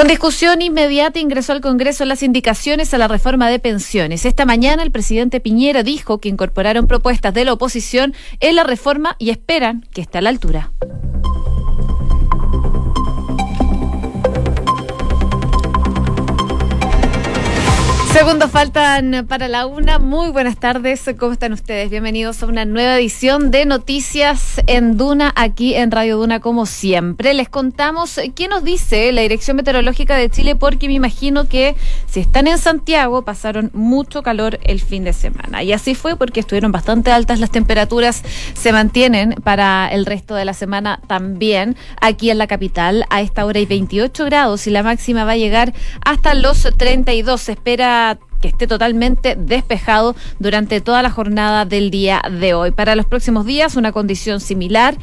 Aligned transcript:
Con 0.00 0.08
discusión 0.08 0.62
inmediata 0.62 1.18
ingresó 1.18 1.52
al 1.52 1.60
Congreso 1.60 2.06
las 2.06 2.22
indicaciones 2.22 2.94
a 2.94 2.96
la 2.96 3.06
reforma 3.06 3.50
de 3.50 3.58
pensiones. 3.58 4.24
Esta 4.24 4.46
mañana 4.46 4.82
el 4.82 4.90
presidente 4.90 5.40
Piñera 5.40 5.82
dijo 5.82 6.22
que 6.22 6.30
incorporaron 6.30 6.86
propuestas 6.86 7.34
de 7.34 7.44
la 7.44 7.52
oposición 7.52 8.14
en 8.40 8.56
la 8.56 8.64
reforma 8.64 9.14
y 9.18 9.28
esperan 9.28 9.86
que 9.92 10.00
esté 10.00 10.16
a 10.16 10.22
la 10.22 10.30
altura. 10.30 10.72
Segundos 18.20 18.50
faltan 18.50 19.24
para 19.26 19.48
la 19.48 19.64
una. 19.64 19.98
Muy 19.98 20.28
buenas 20.28 20.58
tardes. 20.58 21.08
¿Cómo 21.18 21.32
están 21.32 21.54
ustedes? 21.54 21.88
Bienvenidos 21.88 22.42
a 22.42 22.46
una 22.46 22.66
nueva 22.66 22.96
edición 22.98 23.50
de 23.50 23.64
Noticias 23.64 24.60
en 24.66 24.98
Duna, 24.98 25.32
aquí 25.36 25.74
en 25.74 25.90
Radio 25.90 26.18
Duna, 26.18 26.38
como 26.38 26.66
siempre. 26.66 27.32
Les 27.32 27.48
contamos 27.48 28.20
qué 28.34 28.46
nos 28.46 28.62
dice 28.62 29.10
la 29.12 29.22
Dirección 29.22 29.56
Meteorológica 29.56 30.16
de 30.16 30.28
Chile, 30.28 30.54
porque 30.54 30.86
me 30.86 30.92
imagino 30.92 31.48
que 31.48 31.76
si 32.08 32.20
están 32.20 32.46
en 32.46 32.58
Santiago, 32.58 33.22
pasaron 33.22 33.70
mucho 33.72 34.22
calor 34.22 34.60
el 34.64 34.82
fin 34.82 35.04
de 35.04 35.14
semana. 35.14 35.62
Y 35.62 35.72
así 35.72 35.94
fue 35.94 36.14
porque 36.14 36.40
estuvieron 36.40 36.72
bastante 36.72 37.10
altas 37.12 37.40
las 37.40 37.50
temperaturas, 37.50 38.22
se 38.52 38.70
mantienen 38.70 39.34
para 39.42 39.88
el 39.88 40.04
resto 40.04 40.34
de 40.34 40.44
la 40.44 40.52
semana 40.52 41.00
también. 41.06 41.74
Aquí 42.02 42.28
en 42.28 42.36
la 42.36 42.48
capital, 42.48 43.06
a 43.08 43.22
esta 43.22 43.46
hora 43.46 43.60
hay 43.60 43.66
28 43.66 44.26
grados 44.26 44.66
y 44.66 44.70
la 44.70 44.82
máxima 44.82 45.24
va 45.24 45.32
a 45.32 45.36
llegar 45.38 45.72
hasta 46.04 46.34
los 46.34 46.68
32. 46.76 47.40
Se 47.40 47.52
espera 47.52 48.10
que 48.40 48.48
esté 48.48 48.66
totalmente 48.66 49.36
despejado 49.36 50.16
durante 50.38 50.80
toda 50.80 51.02
la 51.02 51.10
jornada 51.10 51.64
del 51.64 51.90
día 51.90 52.22
de 52.30 52.54
hoy. 52.54 52.70
Para 52.70 52.96
los 52.96 53.06
próximos 53.06 53.46
días, 53.46 53.76
una 53.76 53.92
condición 53.92 54.40
similar. 54.40 54.96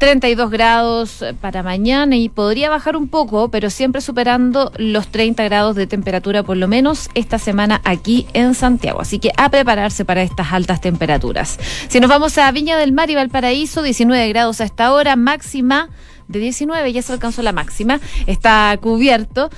32 0.00 0.50
grados 0.50 1.22
para 1.42 1.62
mañana 1.62 2.16
y 2.16 2.30
podría 2.30 2.70
bajar 2.70 2.96
un 2.96 3.06
poco, 3.06 3.50
pero 3.50 3.68
siempre 3.68 4.00
superando 4.00 4.72
los 4.78 5.08
30 5.08 5.44
grados 5.44 5.76
de 5.76 5.86
temperatura 5.86 6.42
por 6.42 6.56
lo 6.56 6.68
menos 6.68 7.10
esta 7.14 7.38
semana 7.38 7.82
aquí 7.84 8.26
en 8.32 8.54
Santiago. 8.54 9.02
Así 9.02 9.18
que 9.18 9.30
a 9.36 9.50
prepararse 9.50 10.06
para 10.06 10.22
estas 10.22 10.54
altas 10.54 10.80
temperaturas. 10.80 11.58
Si 11.88 12.00
nos 12.00 12.08
vamos 12.08 12.38
a 12.38 12.50
Viña 12.50 12.78
del 12.78 12.92
Mar 12.92 13.10
y 13.10 13.14
Valparaíso, 13.14 13.82
19 13.82 14.26
grados 14.30 14.62
a 14.62 14.64
esta 14.64 14.90
hora, 14.94 15.16
máxima 15.16 15.90
de 16.28 16.38
19, 16.38 16.92
ya 16.94 17.02
se 17.02 17.12
alcanzó 17.12 17.42
la 17.42 17.52
máxima, 17.52 18.00
está 18.26 18.74
cubierto. 18.80 19.50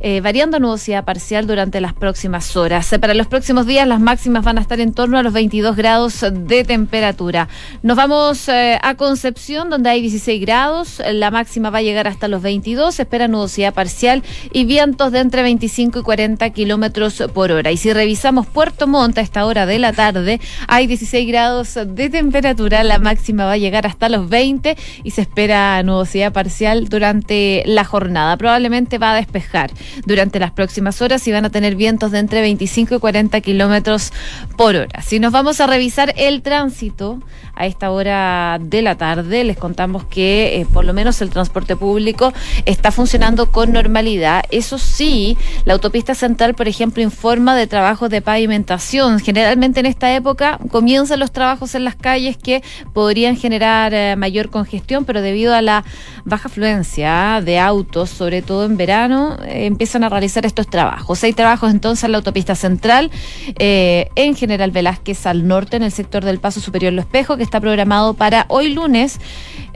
Eh, 0.00 0.20
variando 0.20 0.60
nubosidad 0.60 1.04
parcial 1.04 1.48
durante 1.48 1.80
las 1.80 1.92
próximas 1.92 2.56
horas. 2.56 2.94
Para 3.00 3.14
los 3.14 3.26
próximos 3.26 3.66
días 3.66 3.86
las 3.88 3.98
máximas 3.98 4.44
van 4.44 4.56
a 4.56 4.60
estar 4.60 4.78
en 4.78 4.92
torno 4.92 5.18
a 5.18 5.24
los 5.24 5.32
22 5.32 5.74
grados 5.74 6.24
de 6.32 6.62
temperatura. 6.62 7.48
Nos 7.82 7.96
vamos 7.96 8.48
eh, 8.48 8.78
a 8.80 8.94
Concepción 8.94 9.70
donde 9.70 9.90
hay 9.90 10.00
16 10.00 10.40
grados, 10.40 11.02
la 11.12 11.32
máxima 11.32 11.70
va 11.70 11.78
a 11.78 11.82
llegar 11.82 12.06
hasta 12.06 12.28
los 12.28 12.42
22, 12.42 13.00
espera 13.00 13.26
nubosidad 13.26 13.74
parcial 13.74 14.22
y 14.52 14.66
vientos 14.66 15.10
de 15.10 15.18
entre 15.18 15.42
25 15.42 15.98
y 15.98 16.02
40 16.02 16.50
kilómetros 16.50 17.20
por 17.34 17.50
hora. 17.50 17.72
Y 17.72 17.76
si 17.76 17.92
revisamos 17.92 18.46
Puerto 18.46 18.86
Montt 18.86 19.18
a 19.18 19.20
esta 19.20 19.46
hora 19.46 19.66
de 19.66 19.80
la 19.80 19.92
tarde, 19.92 20.40
hay 20.68 20.86
16 20.86 21.26
grados 21.26 21.74
de 21.74 22.08
temperatura, 22.08 22.84
la 22.84 23.00
máxima 23.00 23.46
va 23.46 23.52
a 23.52 23.58
llegar 23.58 23.84
hasta 23.84 24.08
los 24.08 24.28
20 24.28 24.76
y 25.02 25.10
se 25.10 25.22
espera 25.22 25.82
nubosidad 25.82 26.32
parcial 26.32 26.88
durante 26.88 27.64
la 27.66 27.84
jornada. 27.84 28.36
Probablemente 28.36 28.98
va 28.98 29.14
a 29.14 29.16
despejar 29.16 29.72
durante 30.06 30.38
las 30.38 30.50
próximas 30.50 31.00
horas 31.02 31.26
y 31.26 31.32
van 31.32 31.44
a 31.44 31.50
tener 31.50 31.76
vientos 31.76 32.10
de 32.10 32.18
entre 32.18 32.40
25 32.40 32.96
y 32.96 32.98
40 32.98 33.40
kilómetros 33.40 34.12
por 34.56 34.76
hora. 34.76 35.02
Si 35.02 35.20
nos 35.20 35.32
vamos 35.32 35.60
a 35.60 35.66
revisar 35.66 36.14
el 36.16 36.42
tránsito 36.42 37.20
a 37.54 37.66
esta 37.66 37.90
hora 37.90 38.58
de 38.60 38.82
la 38.82 38.96
tarde, 38.96 39.42
les 39.42 39.56
contamos 39.56 40.04
que 40.04 40.60
eh, 40.60 40.66
por 40.72 40.84
lo 40.84 40.92
menos 40.92 41.20
el 41.20 41.30
transporte 41.30 41.74
público 41.74 42.32
está 42.66 42.92
funcionando 42.92 43.50
con 43.50 43.72
normalidad. 43.72 44.44
Eso 44.50 44.78
sí, 44.78 45.36
la 45.64 45.72
autopista 45.72 46.14
central, 46.14 46.54
por 46.54 46.68
ejemplo, 46.68 47.02
informa 47.02 47.56
de 47.56 47.66
trabajos 47.66 48.10
de 48.10 48.22
pavimentación. 48.22 49.18
Generalmente 49.18 49.80
en 49.80 49.86
esta 49.86 50.14
época 50.14 50.58
comienzan 50.70 51.18
los 51.18 51.32
trabajos 51.32 51.74
en 51.74 51.84
las 51.84 51.96
calles 51.96 52.36
que 52.36 52.62
podrían 52.92 53.36
generar 53.36 53.92
eh, 53.92 54.14
mayor 54.16 54.50
congestión, 54.50 55.04
pero 55.04 55.20
debido 55.20 55.54
a 55.54 55.62
la 55.62 55.84
baja 56.24 56.48
afluencia 56.48 57.40
de 57.44 57.58
autos, 57.58 58.10
sobre 58.10 58.42
todo 58.42 58.64
en 58.64 58.76
verano, 58.76 59.36
eh, 59.44 59.72
empiezan 59.78 60.02
a 60.02 60.08
realizar 60.08 60.44
estos 60.44 60.66
trabajos. 60.66 61.22
Hay 61.22 61.32
trabajos 61.32 61.70
entonces 61.70 62.02
en 62.02 62.10
la 62.10 62.18
autopista 62.18 62.56
central, 62.56 63.12
en 63.56 64.34
General 64.34 64.72
Velázquez 64.72 65.24
al 65.24 65.46
norte, 65.46 65.76
en 65.76 65.84
el 65.84 65.92
sector 65.92 66.24
del 66.24 66.40
Paso 66.40 66.60
Superior 66.60 66.92
Lo 66.92 67.00
Espejo, 67.00 67.36
que 67.36 67.44
está 67.44 67.60
programado 67.60 68.14
para 68.14 68.44
hoy 68.48 68.74
lunes. 68.74 69.20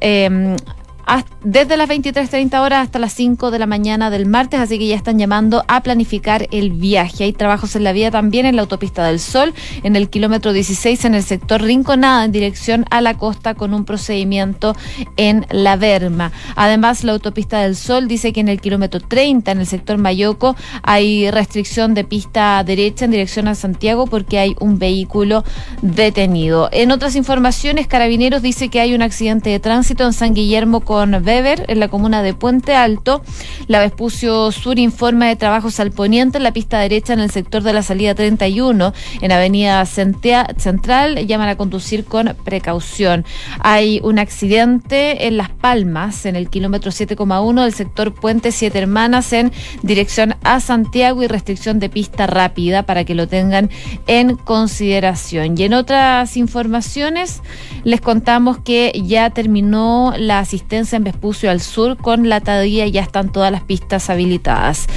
Eh, 0.00 0.56
desde 1.44 1.76
las 1.76 1.88
23.30 1.88 2.60
horas 2.60 2.84
hasta 2.84 2.98
las 2.98 3.12
5 3.14 3.50
de 3.50 3.58
la 3.58 3.66
mañana 3.66 4.10
del 4.10 4.26
martes, 4.26 4.60
así 4.60 4.78
que 4.78 4.86
ya 4.86 4.96
están 4.96 5.18
llamando 5.18 5.64
a 5.66 5.82
planificar 5.82 6.46
el 6.52 6.70
viaje. 6.70 7.24
Hay 7.24 7.32
trabajos 7.32 7.74
en 7.74 7.84
la 7.84 7.92
vía 7.92 8.10
también 8.10 8.46
en 8.46 8.56
la 8.56 8.62
autopista 8.62 9.04
del 9.04 9.18
Sol, 9.18 9.52
en 9.82 9.96
el 9.96 10.08
kilómetro 10.08 10.52
16 10.52 11.04
en 11.04 11.14
el 11.14 11.22
sector 11.22 11.62
Rinconada, 11.62 12.24
en 12.24 12.32
dirección 12.32 12.84
a 12.90 13.00
la 13.00 13.14
costa, 13.14 13.54
con 13.54 13.74
un 13.74 13.84
procedimiento 13.84 14.76
en 15.16 15.46
la 15.50 15.76
Verma. 15.76 16.30
Además, 16.54 17.02
la 17.02 17.12
autopista 17.12 17.60
del 17.60 17.74
Sol 17.74 18.06
dice 18.06 18.32
que 18.32 18.40
en 18.40 18.48
el 18.48 18.60
kilómetro 18.60 19.00
30, 19.00 19.50
en 19.50 19.60
el 19.60 19.66
sector 19.66 19.98
Mayoco, 19.98 20.54
hay 20.82 21.30
restricción 21.30 21.94
de 21.94 22.04
pista 22.04 22.62
derecha 22.64 23.04
en 23.04 23.10
dirección 23.10 23.48
a 23.48 23.54
Santiago 23.54 24.06
porque 24.06 24.38
hay 24.38 24.56
un 24.60 24.78
vehículo 24.78 25.44
detenido. 25.80 26.68
En 26.72 26.92
otras 26.92 27.16
informaciones, 27.16 27.88
Carabineros 27.88 28.42
dice 28.42 28.68
que 28.68 28.80
hay 28.80 28.94
un 28.94 29.02
accidente 29.02 29.50
de 29.50 29.58
tránsito 29.58 30.04
en 30.04 30.12
San 30.12 30.34
Guillermo 30.34 30.80
con 30.80 31.01
Weber, 31.10 31.64
en 31.68 31.80
la 31.80 31.88
comuna 31.88 32.22
de 32.22 32.34
Puente 32.34 32.74
Alto. 32.74 33.22
La 33.66 33.80
Vespucio 33.80 34.52
Sur 34.52 34.78
informa 34.78 35.26
de 35.26 35.36
trabajos 35.36 35.80
al 35.80 35.90
poniente 35.90 36.38
en 36.38 36.44
la 36.44 36.52
pista 36.52 36.78
derecha 36.78 37.12
en 37.12 37.20
el 37.20 37.30
sector 37.30 37.62
de 37.62 37.72
la 37.72 37.82
salida 37.82 38.14
31, 38.14 38.92
en 39.20 39.32
Avenida 39.32 39.84
Central. 39.84 41.26
Llaman 41.26 41.48
a 41.48 41.56
conducir 41.56 42.04
con 42.04 42.36
precaución. 42.44 43.24
Hay 43.60 44.00
un 44.04 44.18
accidente 44.18 45.26
en 45.26 45.36
Las 45.36 45.50
Palmas, 45.50 46.24
en 46.26 46.36
el 46.36 46.48
kilómetro 46.48 46.90
7,1 46.90 47.62
del 47.62 47.74
sector 47.74 48.14
Puente 48.14 48.52
Siete 48.52 48.78
Hermanas, 48.78 49.32
en 49.32 49.52
dirección 49.82 50.36
a 50.44 50.60
Santiago 50.60 51.22
y 51.22 51.26
restricción 51.26 51.80
de 51.80 51.88
pista 51.88 52.26
rápida 52.26 52.84
para 52.84 53.04
que 53.04 53.14
lo 53.14 53.26
tengan 53.26 53.70
en 54.06 54.36
consideración. 54.36 55.58
Y 55.58 55.64
en 55.64 55.74
otras 55.74 56.36
informaciones, 56.36 57.42
les 57.82 58.00
contamos 58.00 58.58
que 58.58 58.92
ya 59.04 59.30
terminó 59.30 60.14
la 60.16 60.38
asistencia 60.38 60.81
en 60.92 61.04
Vespucio 61.04 61.50
al 61.50 61.60
sur 61.60 61.96
con 61.96 62.28
la 62.28 62.40
Tadía 62.40 62.86
ya 62.88 63.02
están 63.02 63.30
todas 63.30 63.52
las 63.52 63.62
pistas 63.62 64.10
habilitadas. 64.10 64.88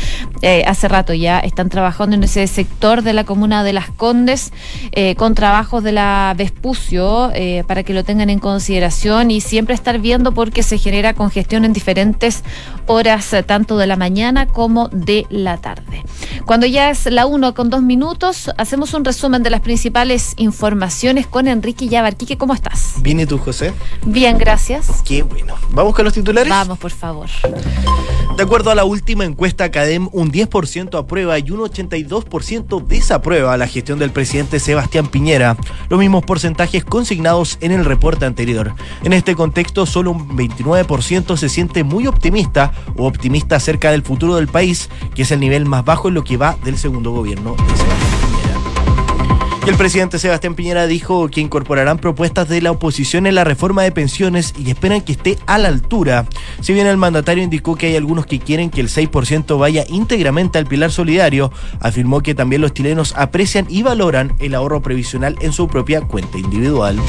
Eh, 0.41 0.63
hace 0.67 0.87
rato 0.87 1.13
ya 1.13 1.39
están 1.39 1.69
trabajando 1.69 2.15
en 2.15 2.23
ese 2.23 2.45
sector 2.47 3.01
de 3.01 3.13
la 3.13 3.23
comuna 3.23 3.63
de 3.63 3.73
Las 3.73 3.89
Condes 3.89 4.51
eh, 4.91 5.15
con 5.15 5.33
trabajos 5.33 5.83
de 5.83 5.91
la 5.91 6.33
Vespucio 6.37 7.31
eh, 7.33 7.63
para 7.67 7.83
que 7.83 7.93
lo 7.93 8.03
tengan 8.03 8.29
en 8.29 8.39
consideración 8.39 9.31
y 9.31 9.41
siempre 9.41 9.75
estar 9.75 9.99
viendo 9.99 10.33
porque 10.33 10.63
se 10.63 10.77
genera 10.77 11.13
congestión 11.13 11.65
en 11.65 11.73
diferentes 11.73 12.43
horas 12.87 13.33
tanto 13.45 13.77
de 13.77 13.87
la 13.87 13.95
mañana 13.95 14.47
como 14.47 14.89
de 14.89 15.25
la 15.29 15.57
tarde. 15.57 16.03
Cuando 16.45 16.65
ya 16.65 16.89
es 16.89 17.05
la 17.05 17.25
1 17.25 17.53
con 17.53 17.69
dos 17.69 17.81
minutos, 17.81 18.51
hacemos 18.57 18.93
un 18.93 19.05
resumen 19.05 19.43
de 19.43 19.49
las 19.49 19.61
principales 19.61 20.33
informaciones 20.37 21.27
con 21.27 21.47
Enrique 21.47 21.87
Yabarquique. 21.87 22.37
¿Cómo 22.37 22.53
estás? 22.53 22.95
Bien, 23.01 23.19
¿y 23.19 23.25
tú, 23.25 23.37
José? 23.37 23.73
Bien, 24.05 24.37
gracias. 24.37 25.01
Qué 25.03 25.23
bueno. 25.23 25.55
¿Vamos 25.71 25.95
con 25.95 26.05
los 26.05 26.13
titulares? 26.13 26.49
Vamos, 26.49 26.77
por 26.77 26.91
favor. 26.91 27.29
De 28.37 28.43
acuerdo 28.43 28.69
a 28.69 28.75
la 28.75 28.83
última 28.83 29.23
encuesta 29.23 29.71
CADEM, 29.71 30.09
un 30.11 30.24
10% 30.31 30.97
aprueba 30.97 31.39
y 31.39 31.51
un 31.51 31.59
82% 31.59 32.85
desaprueba 32.85 33.57
la 33.57 33.67
gestión 33.67 33.99
del 33.99 34.11
presidente 34.11 34.59
Sebastián 34.59 35.07
Piñera, 35.07 35.57
los 35.89 35.99
mismos 35.99 36.23
porcentajes 36.23 36.83
consignados 36.83 37.57
en 37.61 37.71
el 37.71 37.85
reporte 37.85 38.25
anterior. 38.25 38.73
En 39.03 39.13
este 39.13 39.35
contexto, 39.35 39.85
solo 39.85 40.11
un 40.11 40.37
29% 40.37 41.37
se 41.37 41.49
siente 41.49 41.83
muy 41.83 42.07
optimista 42.07 42.71
o 42.97 43.07
optimista 43.07 43.55
acerca 43.57 43.91
del 43.91 44.03
futuro 44.03 44.35
del 44.35 44.47
país, 44.47 44.89
que 45.13 45.23
es 45.23 45.31
el 45.31 45.39
nivel 45.39 45.65
más 45.65 45.83
bajo 45.85 46.07
en 46.07 46.13
lo 46.13 46.23
que 46.23 46.37
va 46.37 46.57
del 46.63 46.77
segundo 46.77 47.11
gobierno 47.11 47.55
de 47.55 47.77
Sebastián 47.77 48.24
el 49.67 49.77
presidente 49.77 50.19
Sebastián 50.19 50.53
Piñera 50.53 50.85
dijo 50.85 51.27
que 51.27 51.41
incorporarán 51.41 51.97
propuestas 51.97 52.47
de 52.47 52.61
la 52.61 52.69
oposición 52.69 53.25
en 53.25 53.33
la 53.33 53.43
reforma 53.43 53.81
de 53.81 53.91
pensiones 53.91 54.53
y 54.57 54.69
esperan 54.69 55.01
que 55.01 55.13
esté 55.13 55.39
a 55.47 55.57
la 55.57 55.69
altura. 55.69 56.27
Si 56.61 56.71
bien 56.73 56.85
el 56.85 56.97
mandatario 56.97 57.43
indicó 57.43 57.75
que 57.75 57.87
hay 57.87 57.95
algunos 57.95 58.27
que 58.27 58.39
quieren 58.39 58.69
que 58.69 58.81
el 58.81 58.89
6% 58.89 59.57
vaya 59.57 59.83
íntegramente 59.89 60.59
al 60.59 60.67
pilar 60.67 60.91
solidario, 60.91 61.51
afirmó 61.79 62.21
que 62.21 62.35
también 62.35 62.61
los 62.61 62.73
chilenos 62.73 63.15
aprecian 63.17 63.65
y 63.67 63.81
valoran 63.81 64.33
el 64.37 64.53
ahorro 64.53 64.83
previsional 64.83 65.35
en 65.41 65.51
su 65.51 65.67
propia 65.67 66.01
cuenta 66.01 66.37
individual. 66.37 66.99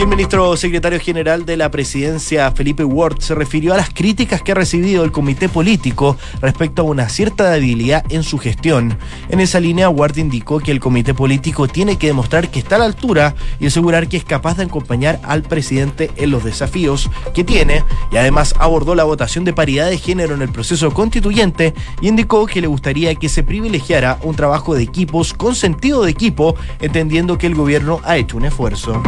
El 0.00 0.06
ministro 0.06 0.56
secretario 0.56 0.98
general 0.98 1.44
de 1.44 1.58
la 1.58 1.70
presidencia, 1.70 2.50
Felipe 2.52 2.84
Ward, 2.84 3.20
se 3.20 3.34
refirió 3.34 3.74
a 3.74 3.76
las 3.76 3.90
críticas 3.90 4.40
que 4.40 4.52
ha 4.52 4.54
recibido 4.54 5.04
el 5.04 5.12
comité 5.12 5.50
político 5.50 6.16
respecto 6.40 6.80
a 6.80 6.84
una 6.86 7.10
cierta 7.10 7.50
debilidad 7.50 8.02
en 8.08 8.22
su 8.22 8.38
gestión. 8.38 8.96
En 9.28 9.40
esa 9.40 9.60
línea, 9.60 9.90
Ward 9.90 10.16
indicó 10.16 10.58
que 10.58 10.70
el 10.70 10.80
comité 10.80 11.12
político 11.12 11.68
tiene 11.68 11.98
que 11.98 12.06
demostrar 12.06 12.50
que 12.50 12.60
está 12.60 12.76
a 12.76 12.78
la 12.78 12.86
altura 12.86 13.34
y 13.60 13.66
asegurar 13.66 14.08
que 14.08 14.16
es 14.16 14.24
capaz 14.24 14.56
de 14.56 14.64
acompañar 14.64 15.20
al 15.22 15.42
presidente 15.42 16.10
en 16.16 16.30
los 16.30 16.44
desafíos 16.44 17.10
que 17.34 17.44
tiene 17.44 17.84
y 18.10 18.16
además 18.16 18.54
abordó 18.58 18.94
la 18.94 19.04
votación 19.04 19.44
de 19.44 19.52
paridad 19.52 19.90
de 19.90 19.98
género 19.98 20.34
en 20.34 20.40
el 20.40 20.48
proceso 20.48 20.94
constituyente 20.94 21.74
y 22.00 22.08
indicó 22.08 22.46
que 22.46 22.62
le 22.62 22.68
gustaría 22.68 23.14
que 23.16 23.28
se 23.28 23.42
privilegiara 23.42 24.18
un 24.22 24.34
trabajo 24.34 24.74
de 24.74 24.82
equipos 24.82 25.34
con 25.34 25.54
sentido 25.54 26.04
de 26.04 26.10
equipo, 26.10 26.56
entendiendo 26.80 27.36
que 27.36 27.48
el 27.48 27.54
gobierno 27.54 28.00
ha 28.02 28.16
hecho 28.16 28.38
un 28.38 28.46
esfuerzo. 28.46 29.02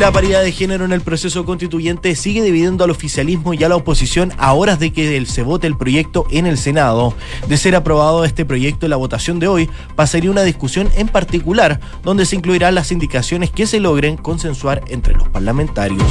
La 0.00 0.12
paridad 0.12 0.44
de 0.44 0.52
género 0.52 0.84
en 0.84 0.92
el 0.92 1.00
proceso 1.00 1.44
constituyente 1.44 2.14
sigue 2.14 2.40
dividiendo 2.40 2.84
al 2.84 2.90
oficialismo 2.90 3.52
y 3.52 3.64
a 3.64 3.68
la 3.68 3.74
oposición 3.74 4.32
a 4.38 4.52
horas 4.52 4.78
de 4.78 4.92
que 4.92 5.26
se 5.26 5.42
vote 5.42 5.66
el 5.66 5.76
proyecto 5.76 6.24
en 6.30 6.46
el 6.46 6.56
Senado. 6.56 7.14
De 7.48 7.56
ser 7.56 7.74
aprobado 7.74 8.24
este 8.24 8.44
proyecto 8.44 8.86
la 8.86 8.94
votación 8.94 9.40
de 9.40 9.48
hoy, 9.48 9.68
pasaría 9.96 10.30
una 10.30 10.44
discusión 10.44 10.88
en 10.96 11.08
particular 11.08 11.80
donde 12.04 12.26
se 12.26 12.36
incluirán 12.36 12.76
las 12.76 12.92
indicaciones 12.92 13.50
que 13.50 13.66
se 13.66 13.80
logren 13.80 14.16
consensuar 14.16 14.84
entre 14.86 15.14
los 15.14 15.28
parlamentarios. 15.30 16.04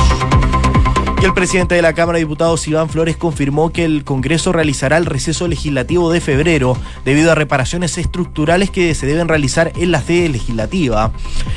Y 1.19 1.25
el 1.25 1.33
presidente 1.33 1.73
de 1.73 1.81
la 1.81 1.93
Cámara 1.93 2.17
de 2.17 2.25
Diputados, 2.25 2.67
Iván 2.67 2.89
Flores, 2.89 3.17
confirmó 3.17 3.71
que 3.71 3.85
el 3.85 4.03
Congreso 4.03 4.51
realizará 4.51 4.97
el 4.97 5.07
receso 5.07 5.47
legislativo 5.47 6.11
de 6.11 6.21
febrero 6.21 6.77
debido 7.05 7.31
a 7.31 7.35
reparaciones 7.35 7.97
estructurales 7.97 8.69
que 8.69 8.93
se 8.93 9.07
deben 9.07 9.27
realizar 9.27 9.71
en 9.75 9.91
la 9.91 10.01
sede 10.01 10.29
legislativa. 10.29 11.11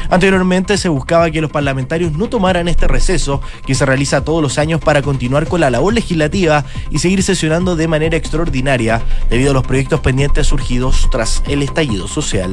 Anteriormente 0.08 0.78
se 0.78 0.88
buscaba 0.88 1.30
que 1.30 1.42
los 1.42 1.50
parlamentarios 1.50 2.12
no 2.12 2.30
tomaran 2.30 2.68
este 2.68 2.88
receso, 2.88 3.42
que 3.66 3.74
se 3.74 3.84
realiza 3.84 4.24
todos 4.24 4.42
los 4.42 4.56
años 4.56 4.80
para 4.80 5.02
continuar 5.02 5.46
con 5.46 5.60
la 5.60 5.70
labor 5.70 5.92
legislativa 5.92 6.64
y 6.90 6.98
seguir 6.98 7.22
sesionando 7.22 7.76
de 7.76 7.86
manera 7.86 8.16
extraordinaria 8.16 9.02
debido 9.28 9.50
a 9.50 9.54
los 9.54 9.66
proyectos 9.66 10.00
pendientes 10.00 10.46
surgidos 10.46 11.08
tras 11.10 11.42
el 11.48 11.62
estallido 11.62 12.08
social 12.08 12.50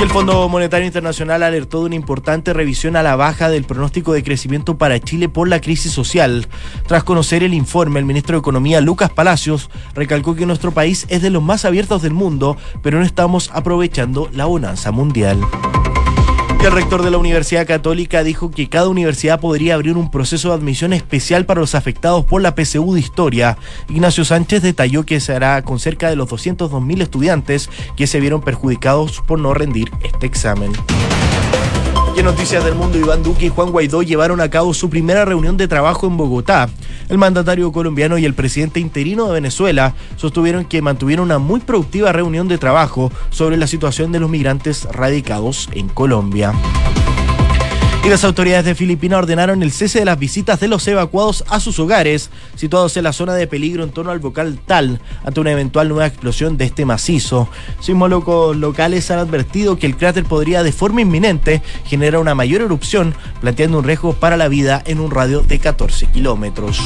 el 0.00 0.10
Fondo 0.10 0.48
Monetario 0.48 0.86
Internacional 0.86 1.42
alertó 1.42 1.80
de 1.80 1.86
una 1.86 1.94
importante 1.96 2.52
revisión 2.52 2.94
a 2.94 3.02
la 3.02 3.16
baja 3.16 3.48
del 3.48 3.64
pronóstico 3.64 4.12
de 4.12 4.22
crecimiento 4.22 4.78
para 4.78 5.00
Chile 5.00 5.28
por 5.28 5.48
la 5.48 5.60
crisis 5.60 5.92
social. 5.92 6.46
Tras 6.86 7.02
conocer 7.02 7.42
el 7.42 7.52
informe, 7.52 7.98
el 7.98 8.06
ministro 8.06 8.36
de 8.36 8.40
Economía, 8.40 8.80
Lucas 8.80 9.10
Palacios, 9.10 9.70
recalcó 9.94 10.36
que 10.36 10.46
nuestro 10.46 10.70
país 10.70 11.06
es 11.08 11.22
de 11.22 11.30
los 11.30 11.42
más 11.42 11.64
abiertos 11.64 12.02
del 12.02 12.14
mundo, 12.14 12.56
pero 12.82 12.98
no 12.98 13.04
estamos 13.04 13.50
aprovechando 13.52 14.28
la 14.32 14.44
bonanza 14.44 14.92
mundial 14.92 15.38
el 16.66 16.72
rector 16.72 17.02
de 17.02 17.10
la 17.10 17.18
Universidad 17.18 17.66
Católica 17.66 18.22
dijo 18.24 18.50
que 18.50 18.68
cada 18.68 18.88
universidad 18.88 19.40
podría 19.40 19.74
abrir 19.74 19.96
un 19.96 20.10
proceso 20.10 20.48
de 20.48 20.54
admisión 20.54 20.92
especial 20.92 21.46
para 21.46 21.60
los 21.60 21.74
afectados 21.74 22.24
por 22.24 22.42
la 22.42 22.54
PSU 22.54 22.94
de 22.94 23.00
Historia. 23.00 23.58
Ignacio 23.88 24.24
Sánchez 24.24 24.62
detalló 24.62 25.04
que 25.04 25.20
se 25.20 25.34
hará 25.34 25.62
con 25.62 25.78
cerca 25.78 26.10
de 26.10 26.16
los 26.16 26.28
202.000 26.28 27.02
estudiantes 27.02 27.70
que 27.96 28.06
se 28.06 28.20
vieron 28.20 28.42
perjudicados 28.42 29.22
por 29.26 29.38
no 29.38 29.54
rendir 29.54 29.90
este 30.02 30.26
examen 30.26 30.72
noticias 32.22 32.64
del 32.64 32.74
mundo, 32.74 32.98
Iván 32.98 33.22
Duque 33.22 33.46
y 33.46 33.48
Juan 33.48 33.70
Guaidó 33.70 34.02
llevaron 34.02 34.40
a 34.40 34.50
cabo 34.50 34.74
su 34.74 34.90
primera 34.90 35.24
reunión 35.24 35.56
de 35.56 35.68
trabajo 35.68 36.06
en 36.06 36.16
Bogotá. 36.16 36.68
El 37.08 37.18
mandatario 37.18 37.70
colombiano 37.70 38.18
y 38.18 38.24
el 38.24 38.34
presidente 38.34 38.80
interino 38.80 39.26
de 39.26 39.34
Venezuela 39.34 39.94
sostuvieron 40.16 40.64
que 40.64 40.82
mantuvieron 40.82 41.26
una 41.26 41.38
muy 41.38 41.60
productiva 41.60 42.12
reunión 42.12 42.48
de 42.48 42.58
trabajo 42.58 43.12
sobre 43.30 43.56
la 43.56 43.66
situación 43.66 44.10
de 44.10 44.20
los 44.20 44.30
migrantes 44.30 44.84
radicados 44.90 45.68
en 45.72 45.88
Colombia. 45.88 46.52
Y 48.04 48.08
las 48.08 48.24
autoridades 48.24 48.64
de 48.64 48.74
Filipinas 48.74 49.18
ordenaron 49.18 49.62
el 49.62 49.72
cese 49.72 49.98
de 49.98 50.04
las 50.04 50.18
visitas 50.18 50.60
de 50.60 50.68
los 50.68 50.86
evacuados 50.88 51.44
a 51.48 51.60
sus 51.60 51.78
hogares, 51.78 52.30
situados 52.54 52.96
en 52.96 53.04
la 53.04 53.12
zona 53.12 53.34
de 53.34 53.46
peligro 53.46 53.84
en 53.84 53.90
torno 53.90 54.12
al 54.12 54.18
vocal 54.18 54.58
Tal, 54.64 55.00
ante 55.24 55.40
una 55.40 55.52
eventual 55.52 55.88
nueva 55.88 56.06
explosión 56.06 56.56
de 56.56 56.64
este 56.64 56.86
macizo. 56.86 57.48
Sismólogos 57.80 58.56
locales 58.56 59.10
han 59.10 59.18
advertido 59.18 59.76
que 59.76 59.86
el 59.86 59.96
cráter 59.96 60.24
podría 60.24 60.62
de 60.62 60.72
forma 60.72 61.02
inminente 61.02 61.60
generar 61.84 62.20
una 62.20 62.34
mayor 62.34 62.62
erupción, 62.62 63.14
planteando 63.40 63.78
un 63.78 63.84
riesgo 63.84 64.14
para 64.14 64.36
la 64.36 64.48
vida 64.48 64.82
en 64.86 65.00
un 65.00 65.10
radio 65.10 65.42
de 65.42 65.58
14 65.58 66.06
kilómetros. 66.06 66.80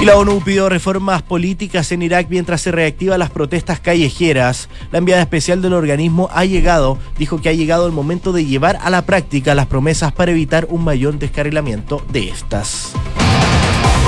Y 0.00 0.04
la 0.04 0.16
ONU 0.16 0.40
pidió 0.44 0.68
reformas 0.68 1.22
políticas 1.22 1.90
en 1.90 2.02
Irak 2.02 2.28
mientras 2.30 2.60
se 2.60 2.70
reactivan 2.70 3.18
las 3.18 3.30
protestas 3.30 3.80
callejeras. 3.80 4.68
La 4.92 4.98
enviada 4.98 5.22
especial 5.22 5.60
del 5.60 5.72
organismo 5.72 6.28
ha 6.32 6.44
llegado, 6.44 6.98
dijo 7.18 7.40
que 7.40 7.48
ha 7.48 7.52
llegado 7.52 7.84
el 7.84 7.92
momento 7.92 8.32
de 8.32 8.44
llevar 8.44 8.78
a 8.80 8.90
la 8.90 9.02
práctica 9.02 9.56
las 9.56 9.66
promesas 9.66 10.12
para 10.12 10.30
evitar 10.30 10.68
un 10.70 10.84
mayor 10.84 11.18
descarrilamiento 11.18 12.00
de 12.12 12.28
estas. 12.28 12.92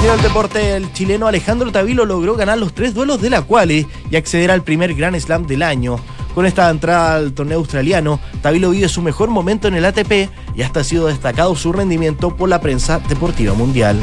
En 0.05 0.11
el 0.13 0.23
deporte, 0.23 0.77
el 0.77 0.93
chileno 0.93 1.27
Alejandro 1.27 1.73
Tavilo 1.73 2.05
logró 2.05 2.37
ganar 2.37 2.59
los 2.59 2.73
tres 2.73 2.95
duelos 2.95 3.21
de 3.21 3.31
la 3.31 3.43
quali 3.43 3.85
y 4.13 4.17
acceder 4.17 4.53
al 4.53 4.63
primer 4.63 4.95
Grand 4.95 5.19
Slam 5.19 5.49
del 5.49 5.63
año. 5.63 5.97
Con 6.37 6.47
esta 6.47 6.71
entrada 6.71 7.17
al 7.17 7.33
torneo 7.33 7.59
australiano, 7.59 8.21
Tavilo 8.43 8.71
vive 8.71 8.89
su 8.89 9.03
mejor 9.03 9.29
momento 9.29 9.67
en 9.67 9.75
el 9.75 9.85
ATP 9.85 10.31
y 10.55 10.63
hasta 10.63 10.81
ha 10.81 10.85
sido 10.85 11.09
destacado 11.09 11.57
su 11.57 11.73
rendimiento 11.73 12.37
por 12.37 12.49
la 12.49 12.61
prensa 12.61 13.01
deportiva 13.09 13.55
mundial. 13.55 14.01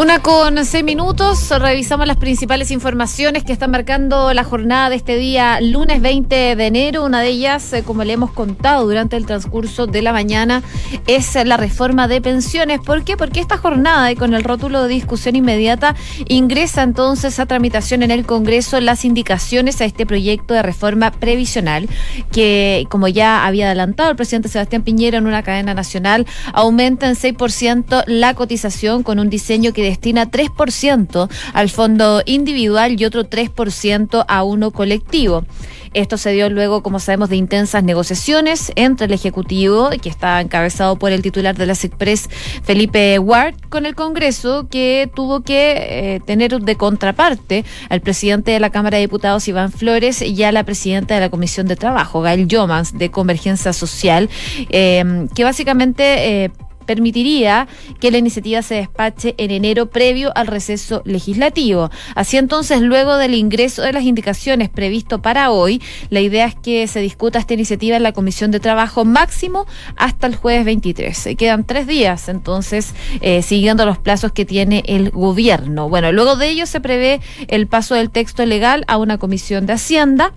Una 0.00 0.20
con 0.20 0.64
seis 0.64 0.82
minutos, 0.82 1.50
revisamos 1.50 2.06
las 2.06 2.16
principales 2.16 2.70
informaciones 2.70 3.44
que 3.44 3.52
están 3.52 3.70
marcando 3.70 4.32
la 4.32 4.44
jornada 4.44 4.88
de 4.88 4.96
este 4.96 5.16
día, 5.16 5.60
lunes 5.60 6.00
20 6.00 6.56
de 6.56 6.66
enero. 6.66 7.04
Una 7.04 7.20
de 7.20 7.28
ellas, 7.28 7.70
eh, 7.74 7.82
como 7.82 8.02
le 8.02 8.14
hemos 8.14 8.30
contado 8.30 8.86
durante 8.86 9.18
el 9.18 9.26
transcurso 9.26 9.86
de 9.86 10.00
la 10.00 10.14
mañana, 10.14 10.62
es 11.06 11.34
la 11.44 11.58
reforma 11.58 12.08
de 12.08 12.22
pensiones. 12.22 12.80
¿Por 12.80 13.04
qué? 13.04 13.18
Porque 13.18 13.40
esta 13.40 13.58
jornada, 13.58 14.10
y 14.10 14.16
con 14.16 14.32
el 14.32 14.42
rótulo 14.42 14.84
de 14.84 14.88
discusión 14.88 15.36
inmediata, 15.36 15.94
ingresa 16.28 16.82
entonces 16.82 17.38
a 17.38 17.44
tramitación 17.44 18.02
en 18.02 18.10
el 18.10 18.24
Congreso 18.24 18.80
las 18.80 19.04
indicaciones 19.04 19.82
a 19.82 19.84
este 19.84 20.06
proyecto 20.06 20.54
de 20.54 20.62
reforma 20.62 21.10
previsional, 21.10 21.90
que, 22.32 22.86
como 22.88 23.06
ya 23.06 23.44
había 23.44 23.66
adelantado 23.66 24.08
el 24.08 24.16
presidente 24.16 24.48
Sebastián 24.48 24.82
Piñera 24.82 25.18
en 25.18 25.26
una 25.26 25.42
cadena 25.42 25.74
nacional, 25.74 26.26
aumenta 26.54 27.06
en 27.06 27.16
6% 27.16 28.04
la 28.06 28.32
cotización 28.32 29.02
con 29.02 29.18
un 29.18 29.28
diseño 29.28 29.74
que 29.74 29.89
destina 29.90 30.30
3% 30.30 31.28
al 31.52 31.70
fondo 31.70 32.22
individual 32.26 33.00
y 33.00 33.04
otro 33.04 33.24
3% 33.28 34.24
a 34.26 34.42
uno 34.42 34.70
colectivo. 34.70 35.44
Esto 35.92 36.16
se 36.18 36.30
dio 36.30 36.48
luego, 36.50 36.84
como 36.84 37.00
sabemos, 37.00 37.30
de 37.30 37.36
intensas 37.36 37.82
negociaciones 37.82 38.70
entre 38.76 39.06
el 39.06 39.12
Ejecutivo, 39.12 39.90
que 40.00 40.08
está 40.08 40.40
encabezado 40.40 40.96
por 40.96 41.10
el 41.10 41.20
titular 41.20 41.56
de 41.56 41.66
la 41.66 41.74
SECPRES, 41.74 42.28
Felipe 42.62 43.18
Ward, 43.18 43.54
con 43.68 43.86
el 43.86 43.96
Congreso, 43.96 44.68
que 44.70 45.10
tuvo 45.14 45.40
que 45.40 45.74
eh, 46.14 46.20
tener 46.24 46.60
de 46.60 46.76
contraparte 46.76 47.64
al 47.88 48.00
presidente 48.00 48.52
de 48.52 48.60
la 48.60 48.70
Cámara 48.70 48.98
de 48.98 49.02
Diputados, 49.02 49.48
Iván 49.48 49.72
Flores, 49.72 50.22
y 50.22 50.42
a 50.44 50.52
la 50.52 50.62
presidenta 50.62 51.14
de 51.14 51.20
la 51.20 51.28
Comisión 51.28 51.66
de 51.66 51.74
Trabajo, 51.74 52.22
Gail 52.22 52.46
Yomans, 52.46 52.96
de 52.96 53.10
Convergencia 53.10 53.72
Social, 53.72 54.28
eh, 54.70 55.26
que 55.34 55.44
básicamente... 55.44 56.44
Eh, 56.44 56.50
permitiría 56.90 57.68
que 58.00 58.10
la 58.10 58.18
iniciativa 58.18 58.62
se 58.62 58.74
despache 58.74 59.36
en 59.38 59.52
enero 59.52 59.90
previo 59.90 60.32
al 60.34 60.48
receso 60.48 61.02
legislativo. 61.04 61.88
Así 62.16 62.36
entonces, 62.36 62.80
luego 62.80 63.16
del 63.16 63.34
ingreso 63.36 63.82
de 63.82 63.92
las 63.92 64.02
indicaciones 64.02 64.70
previsto 64.70 65.22
para 65.22 65.52
hoy, 65.52 65.80
la 66.08 66.18
idea 66.18 66.46
es 66.46 66.56
que 66.56 66.88
se 66.88 66.98
discuta 66.98 67.38
esta 67.38 67.54
iniciativa 67.54 67.96
en 67.96 68.02
la 68.02 68.10
Comisión 68.10 68.50
de 68.50 68.58
Trabajo 68.58 69.04
máximo 69.04 69.66
hasta 69.94 70.26
el 70.26 70.34
jueves 70.34 70.64
23. 70.64 71.16
Se 71.16 71.36
quedan 71.36 71.62
tres 71.62 71.86
días, 71.86 72.28
entonces, 72.28 72.92
eh, 73.20 73.42
siguiendo 73.42 73.86
los 73.86 73.98
plazos 73.98 74.32
que 74.32 74.44
tiene 74.44 74.82
el 74.86 75.10
gobierno. 75.10 75.88
Bueno, 75.88 76.10
luego 76.10 76.34
de 76.34 76.48
ello 76.48 76.66
se 76.66 76.80
prevé 76.80 77.20
el 77.46 77.68
paso 77.68 77.94
del 77.94 78.10
texto 78.10 78.44
legal 78.44 78.84
a 78.88 78.96
una 78.96 79.16
comisión 79.18 79.64
de 79.64 79.74
Hacienda 79.74 80.32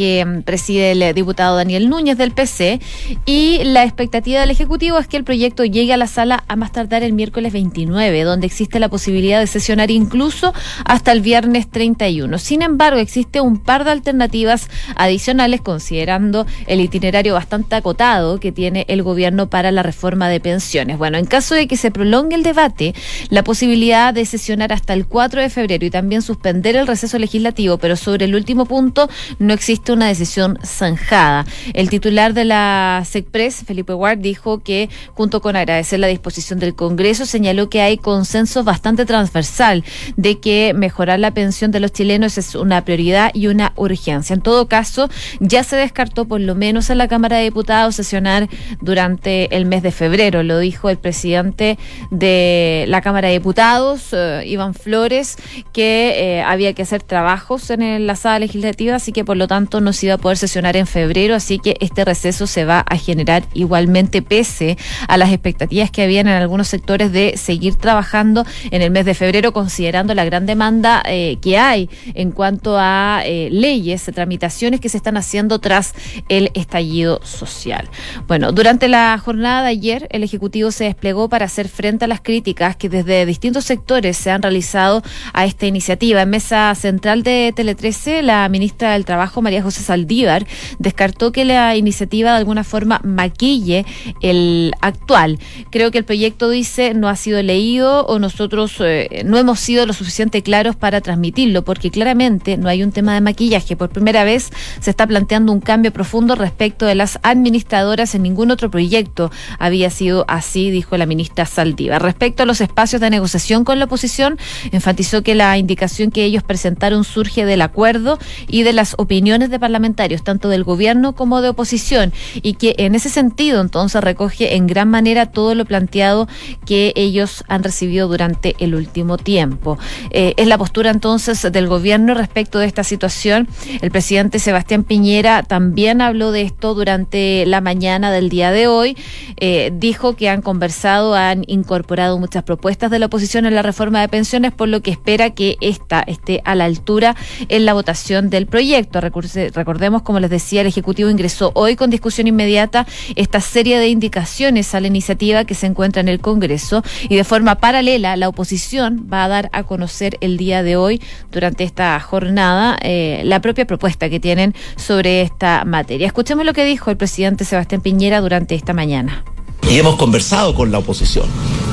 que 0.00 0.24
mm, 0.24 0.42
preside 0.44 0.92
el 0.92 1.14
diputado 1.14 1.56
Daniel 1.56 1.90
Núñez 1.90 2.16
del 2.16 2.30
PC 2.30 2.80
y 3.26 3.62
la 3.64 3.84
expectativa 3.84 4.40
del 4.40 4.50
Ejecutivo 4.50 4.96
es 4.98 5.06
que 5.06 5.18
el 5.18 5.24
proyecto 5.24 5.62
llegue 5.62 5.92
a 5.92 5.98
la 5.98 6.06
sala 6.06 6.42
a 6.48 6.56
más 6.56 6.72
tardar 6.72 7.02
el 7.02 7.12
miércoles 7.12 7.52
29, 7.52 8.22
donde 8.22 8.46
existe 8.46 8.80
la 8.80 8.88
posibilidad 8.88 9.40
de 9.40 9.46
sesionar 9.46 9.90
incluso 9.90 10.54
hasta 10.86 11.12
el 11.12 11.20
viernes 11.20 11.70
31. 11.70 12.38
Sin 12.38 12.62
embargo, 12.62 12.98
existe 12.98 13.42
un 13.42 13.58
par 13.58 13.84
de 13.84 13.90
alternativas 13.90 14.70
adicionales 14.96 15.60
considerando 15.60 16.46
el 16.66 16.80
itinerario 16.80 17.34
bastante 17.34 17.74
acotado 17.76 18.40
que 18.40 18.52
tiene 18.52 18.86
el 18.88 19.02
gobierno 19.02 19.50
para 19.50 19.70
la 19.70 19.82
reforma 19.82 20.30
de 20.30 20.40
pensiones. 20.40 20.96
Bueno, 20.96 21.18
en 21.18 21.26
caso 21.26 21.54
de 21.54 21.68
que 21.68 21.76
se 21.76 21.90
prolongue 21.90 22.36
el 22.36 22.42
debate, 22.42 22.94
la 23.28 23.44
posibilidad 23.44 24.14
de 24.14 24.24
sesionar 24.24 24.72
hasta 24.72 24.94
el 24.94 25.04
4 25.04 25.42
de 25.42 25.50
febrero 25.50 25.84
y 25.84 25.90
también 25.90 26.22
suspender 26.22 26.74
el 26.76 26.86
receso 26.86 27.18
legislativo, 27.18 27.76
pero 27.76 27.96
sobre 27.96 28.24
el 28.24 28.34
último 28.34 28.64
punto 28.64 29.10
no 29.38 29.52
existe 29.52 29.89
una 29.92 30.06
decisión 30.06 30.58
zanjada. 30.64 31.44
El 31.74 31.90
titular 31.90 32.34
de 32.34 32.44
la 32.44 33.02
SECPRES, 33.06 33.64
Felipe 33.66 33.94
Ward, 33.94 34.18
dijo 34.18 34.62
que 34.62 34.88
junto 35.14 35.40
con 35.40 35.56
agradecer 35.56 36.00
la 36.00 36.06
disposición 36.06 36.58
del 36.58 36.74
Congreso, 36.74 37.26
señaló 37.26 37.68
que 37.70 37.82
hay 37.82 37.96
consenso 37.98 38.64
bastante 38.64 39.06
transversal 39.06 39.84
de 40.16 40.38
que 40.40 40.72
mejorar 40.74 41.18
la 41.18 41.32
pensión 41.32 41.70
de 41.70 41.80
los 41.80 41.92
chilenos 41.92 42.38
es 42.38 42.54
una 42.54 42.84
prioridad 42.84 43.30
y 43.34 43.46
una 43.46 43.72
urgencia. 43.76 44.34
En 44.34 44.42
todo 44.42 44.68
caso, 44.68 45.08
ya 45.40 45.64
se 45.64 45.76
descartó 45.76 46.24
por 46.24 46.40
lo 46.40 46.54
menos 46.54 46.90
en 46.90 46.98
la 46.98 47.08
Cámara 47.08 47.36
de 47.36 47.44
Diputados 47.44 47.96
sesionar 47.96 48.48
durante 48.80 49.54
el 49.56 49.66
mes 49.66 49.82
de 49.82 49.90
febrero, 49.90 50.42
lo 50.42 50.58
dijo 50.58 50.90
el 50.90 50.98
presidente 50.98 51.78
de 52.10 52.84
la 52.88 53.00
Cámara 53.00 53.28
de 53.28 53.34
Diputados, 53.34 54.08
eh, 54.12 54.44
Iván 54.46 54.74
Flores, 54.74 55.36
que 55.72 56.38
eh, 56.38 56.42
había 56.42 56.72
que 56.72 56.82
hacer 56.82 57.02
trabajos 57.02 57.70
en 57.70 58.06
la 58.06 58.16
sala 58.16 58.40
legislativa, 58.40 58.96
así 58.96 59.12
que 59.12 59.24
por 59.24 59.36
lo 59.36 59.46
tanto 59.46 59.69
no 59.78 59.92
se 59.92 60.06
iba 60.06 60.16
a 60.16 60.18
poder 60.18 60.38
sesionar 60.38 60.76
en 60.76 60.88
febrero, 60.88 61.36
así 61.36 61.58
que 61.60 61.76
este 61.80 62.04
receso 62.04 62.48
se 62.48 62.64
va 62.64 62.80
a 62.80 62.96
generar 62.96 63.44
igualmente 63.54 64.22
pese 64.22 64.76
a 65.06 65.16
las 65.16 65.30
expectativas 65.30 65.90
que 65.90 66.02
habían 66.02 66.26
en 66.26 66.34
algunos 66.34 66.66
sectores 66.66 67.12
de 67.12 67.36
seguir 67.36 67.76
trabajando 67.76 68.44
en 68.72 68.82
el 68.82 68.90
mes 68.90 69.04
de 69.04 69.14
febrero, 69.14 69.52
considerando 69.52 70.14
la 70.14 70.24
gran 70.24 70.46
demanda 70.46 71.02
eh, 71.06 71.36
que 71.40 71.58
hay 71.58 71.88
en 72.14 72.32
cuanto 72.32 72.76
a 72.78 73.22
leyes, 73.24 74.10
tramitaciones 74.14 74.80
que 74.80 74.88
se 74.88 74.96
están 74.96 75.16
haciendo 75.16 75.58
tras 75.58 75.94
el 76.28 76.50
estallido 76.54 77.20
social. 77.22 77.88
Bueno, 78.26 78.52
durante 78.52 78.88
la 78.88 79.16
jornada 79.18 79.62
de 79.62 79.68
ayer, 79.68 80.08
el 80.10 80.22
Ejecutivo 80.22 80.70
se 80.70 80.84
desplegó 80.84 81.28
para 81.28 81.46
hacer 81.46 81.68
frente 81.68 82.04
a 82.04 82.08
las 82.08 82.20
críticas 82.20 82.76
que 82.76 82.88
desde 82.88 83.26
distintos 83.26 83.64
sectores 83.64 84.16
se 84.16 84.30
han 84.30 84.42
realizado 84.42 85.02
a 85.32 85.44
esta 85.44 85.66
iniciativa. 85.66 86.22
En 86.22 86.30
mesa 86.30 86.74
central 86.74 87.22
de 87.22 87.52
Tele 87.54 87.74
13, 87.74 88.22
la 88.22 88.48
ministra 88.48 88.92
del 88.92 89.04
Trabajo, 89.04 89.42
María 89.42 89.59
José 89.62 89.82
Saldívar, 89.82 90.46
descartó 90.78 91.32
que 91.32 91.44
la 91.44 91.76
iniciativa 91.76 92.30
de 92.30 92.38
alguna 92.38 92.64
forma 92.64 93.00
maquille 93.04 93.84
el 94.20 94.72
actual. 94.80 95.38
Creo 95.70 95.90
que 95.90 95.98
el 95.98 96.04
proyecto 96.04 96.50
dice 96.50 96.94
no 96.94 97.08
ha 97.08 97.16
sido 97.16 97.42
leído 97.42 98.06
o 98.06 98.18
nosotros 98.18 98.76
eh, 98.80 99.22
no 99.24 99.38
hemos 99.38 99.60
sido 99.60 99.86
lo 99.86 99.92
suficiente 99.92 100.42
claros 100.42 100.76
para 100.76 101.00
transmitirlo, 101.00 101.64
porque 101.64 101.90
claramente 101.90 102.56
no 102.56 102.68
hay 102.68 102.82
un 102.82 102.92
tema 102.92 103.14
de 103.14 103.20
maquillaje. 103.20 103.76
Por 103.76 103.90
primera 103.90 104.24
vez 104.24 104.50
se 104.80 104.90
está 104.90 105.06
planteando 105.06 105.52
un 105.52 105.60
cambio 105.60 105.92
profundo 105.92 106.34
respecto 106.34 106.86
de 106.86 106.94
las 106.94 107.18
administradoras 107.22 108.14
en 108.14 108.22
ningún 108.22 108.50
otro 108.50 108.70
proyecto 108.70 109.30
había 109.58 109.90
sido 109.90 110.24
así, 110.28 110.70
dijo 110.70 110.96
la 110.96 111.06
ministra 111.06 111.46
Saldívar. 111.46 112.02
Respecto 112.02 112.42
a 112.42 112.46
los 112.46 112.60
espacios 112.60 113.00
de 113.00 113.10
negociación 113.10 113.64
con 113.64 113.78
la 113.78 113.86
oposición, 113.86 114.38
enfatizó 114.72 115.22
que 115.22 115.34
la 115.34 115.58
indicación 115.58 116.10
que 116.10 116.24
ellos 116.24 116.42
presentaron 116.42 117.04
surge 117.04 117.44
del 117.44 117.62
acuerdo 117.62 118.18
y 118.48 118.62
de 118.62 118.72
las 118.72 118.94
opiniones 118.98 119.49
de 119.50 119.58
parlamentarios, 119.58 120.24
tanto 120.24 120.48
del 120.48 120.64
gobierno 120.64 121.14
como 121.14 121.42
de 121.42 121.50
oposición, 121.50 122.12
y 122.34 122.54
que 122.54 122.74
en 122.78 122.94
ese 122.94 123.08
sentido 123.08 123.60
entonces 123.60 124.02
recoge 124.02 124.56
en 124.56 124.66
gran 124.66 124.88
manera 124.88 125.26
todo 125.26 125.54
lo 125.54 125.64
planteado 125.64 126.28
que 126.66 126.92
ellos 126.96 127.44
han 127.48 127.62
recibido 127.62 128.08
durante 128.08 128.56
el 128.58 128.74
último 128.74 129.18
tiempo. 129.18 129.78
Eh, 130.10 130.34
es 130.36 130.46
la 130.46 130.58
postura 130.58 130.90
entonces 130.90 131.42
del 131.50 131.68
gobierno 131.68 132.14
respecto 132.14 132.58
de 132.58 132.66
esta 132.66 132.84
situación. 132.84 133.48
El 133.80 133.90
presidente 133.90 134.38
Sebastián 134.38 134.84
Piñera 134.84 135.42
también 135.42 136.00
habló 136.00 136.32
de 136.32 136.42
esto 136.42 136.74
durante 136.74 137.44
la 137.46 137.60
mañana 137.60 138.10
del 138.10 138.28
día 138.28 138.52
de 138.52 138.66
hoy. 138.66 138.96
Eh, 139.38 139.72
dijo 139.74 140.16
que 140.16 140.28
han 140.28 140.42
conversado, 140.42 141.14
han 141.14 141.44
incorporado 141.46 142.18
muchas 142.18 142.42
propuestas 142.44 142.90
de 142.90 142.98
la 142.98 143.06
oposición 143.06 143.46
en 143.46 143.54
la 143.54 143.62
reforma 143.62 144.00
de 144.00 144.08
pensiones, 144.08 144.52
por 144.52 144.68
lo 144.68 144.82
que 144.82 144.90
espera 144.90 145.30
que 145.30 145.56
esta 145.60 146.00
esté 146.02 146.42
a 146.44 146.54
la 146.54 146.64
altura 146.64 147.16
en 147.48 147.64
la 147.64 147.74
votación 147.74 148.30
del 148.30 148.46
proyecto. 148.46 149.00
Recordemos, 149.48 150.02
como 150.02 150.20
les 150.20 150.28
decía, 150.28 150.60
el 150.60 150.66
Ejecutivo 150.66 151.08
ingresó 151.08 151.52
hoy 151.54 151.74
con 151.76 151.88
discusión 151.88 152.26
inmediata 152.26 152.86
esta 153.16 153.40
serie 153.40 153.78
de 153.78 153.88
indicaciones 153.88 154.74
a 154.74 154.80
la 154.80 154.88
iniciativa 154.88 155.44
que 155.44 155.54
se 155.54 155.66
encuentra 155.66 156.00
en 156.00 156.08
el 156.08 156.20
Congreso 156.20 156.82
y 157.08 157.16
de 157.16 157.24
forma 157.24 157.54
paralela 157.54 158.16
la 158.16 158.28
oposición 158.28 159.08
va 159.12 159.24
a 159.24 159.28
dar 159.28 159.50
a 159.52 159.62
conocer 159.62 160.18
el 160.20 160.36
día 160.36 160.62
de 160.62 160.76
hoy, 160.76 161.00
durante 161.32 161.64
esta 161.64 161.98
jornada, 162.00 162.78
eh, 162.82 163.22
la 163.24 163.40
propia 163.40 163.64
propuesta 163.66 164.10
que 164.10 164.20
tienen 164.20 164.54
sobre 164.76 165.22
esta 165.22 165.64
materia. 165.64 166.06
Escuchemos 166.06 166.44
lo 166.44 166.52
que 166.52 166.64
dijo 166.64 166.90
el 166.90 166.96
presidente 166.96 167.44
Sebastián 167.44 167.80
Piñera 167.80 168.20
durante 168.20 168.54
esta 168.54 168.72
mañana. 168.72 169.24
Y 169.70 169.78
hemos 169.78 169.96
conversado 169.96 170.54
con 170.54 170.72
la 170.72 170.78
oposición. 170.78 171.26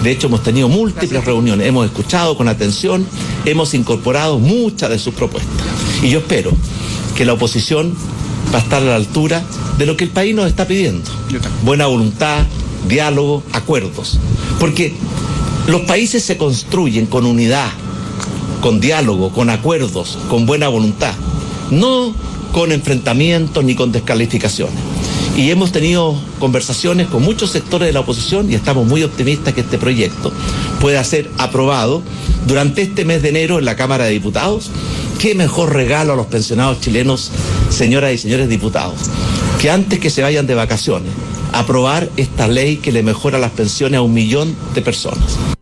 De 0.03 0.11
hecho, 0.11 0.27
hemos 0.27 0.43
tenido 0.43 0.69
múltiples 0.69 1.25
reuniones, 1.25 1.67
hemos 1.67 1.85
escuchado 1.85 2.37
con 2.37 2.47
atención, 2.47 3.07
hemos 3.45 3.73
incorporado 3.73 4.37
muchas 4.39 4.89
de 4.89 4.99
sus 4.99 5.13
propuestas. 5.13 5.65
Y 6.03 6.09
yo 6.09 6.19
espero 6.19 6.51
que 7.17 7.25
la 7.25 7.33
oposición 7.33 7.93
va 8.53 8.59
a 8.59 8.61
estar 8.61 8.81
a 8.81 8.85
la 8.85 8.95
altura 8.95 9.43
de 9.79 9.87
lo 9.87 9.97
que 9.97 10.03
el 10.03 10.11
país 10.11 10.35
nos 10.35 10.47
está 10.47 10.67
pidiendo. 10.67 11.09
Buena 11.63 11.87
voluntad, 11.87 12.45
diálogo, 12.87 13.43
acuerdos. 13.53 14.19
Porque 14.59 14.93
los 15.67 15.81
países 15.81 16.23
se 16.23 16.37
construyen 16.37 17.07
con 17.07 17.25
unidad, 17.25 17.69
con 18.61 18.79
diálogo, 18.79 19.31
con 19.31 19.49
acuerdos, 19.49 20.19
con 20.29 20.45
buena 20.45 20.67
voluntad. 20.67 21.13
No 21.71 22.13
con 22.51 22.71
enfrentamientos 22.71 23.63
ni 23.63 23.73
con 23.73 23.91
descalificaciones. 23.91 24.77
Y 25.35 25.49
hemos 25.51 25.71
tenido 25.71 26.15
conversaciones 26.39 27.07
con 27.07 27.23
muchos 27.23 27.51
sectores 27.51 27.87
de 27.87 27.93
la 27.93 27.99
oposición 27.99 28.51
y 28.51 28.55
estamos 28.55 28.87
muy 28.87 29.03
optimistas 29.03 29.53
que 29.53 29.61
este 29.61 29.77
proyecto 29.77 30.31
pueda 30.79 31.03
ser 31.03 31.29
aprobado 31.37 32.01
durante 32.47 32.81
este 32.81 33.05
mes 33.05 33.21
de 33.21 33.29
enero 33.29 33.59
en 33.59 33.65
la 33.65 33.75
Cámara 33.75 34.05
de 34.05 34.11
Diputados. 34.11 34.71
Qué 35.19 35.33
mejor 35.33 35.73
regalo 35.73 36.13
a 36.13 36.15
los 36.15 36.27
pensionados 36.27 36.79
chilenos, 36.79 37.31
señoras 37.69 38.13
y 38.13 38.19
señores 38.19 38.49
diputados, 38.49 38.99
que 39.59 39.71
antes 39.71 39.99
que 39.99 40.11
se 40.11 40.21
vayan 40.21 40.45
de 40.45 40.53
vacaciones, 40.53 41.11
aprobar 41.53 42.07
esta 42.17 42.47
ley 42.47 42.77
que 42.77 42.91
le 42.91 43.01
mejora 43.01 43.39
las 43.39 43.51
pensiones 43.51 43.97
a 43.97 44.03
un 44.03 44.13
millón 44.13 44.55
de 44.75 44.81
personas. 44.83 45.56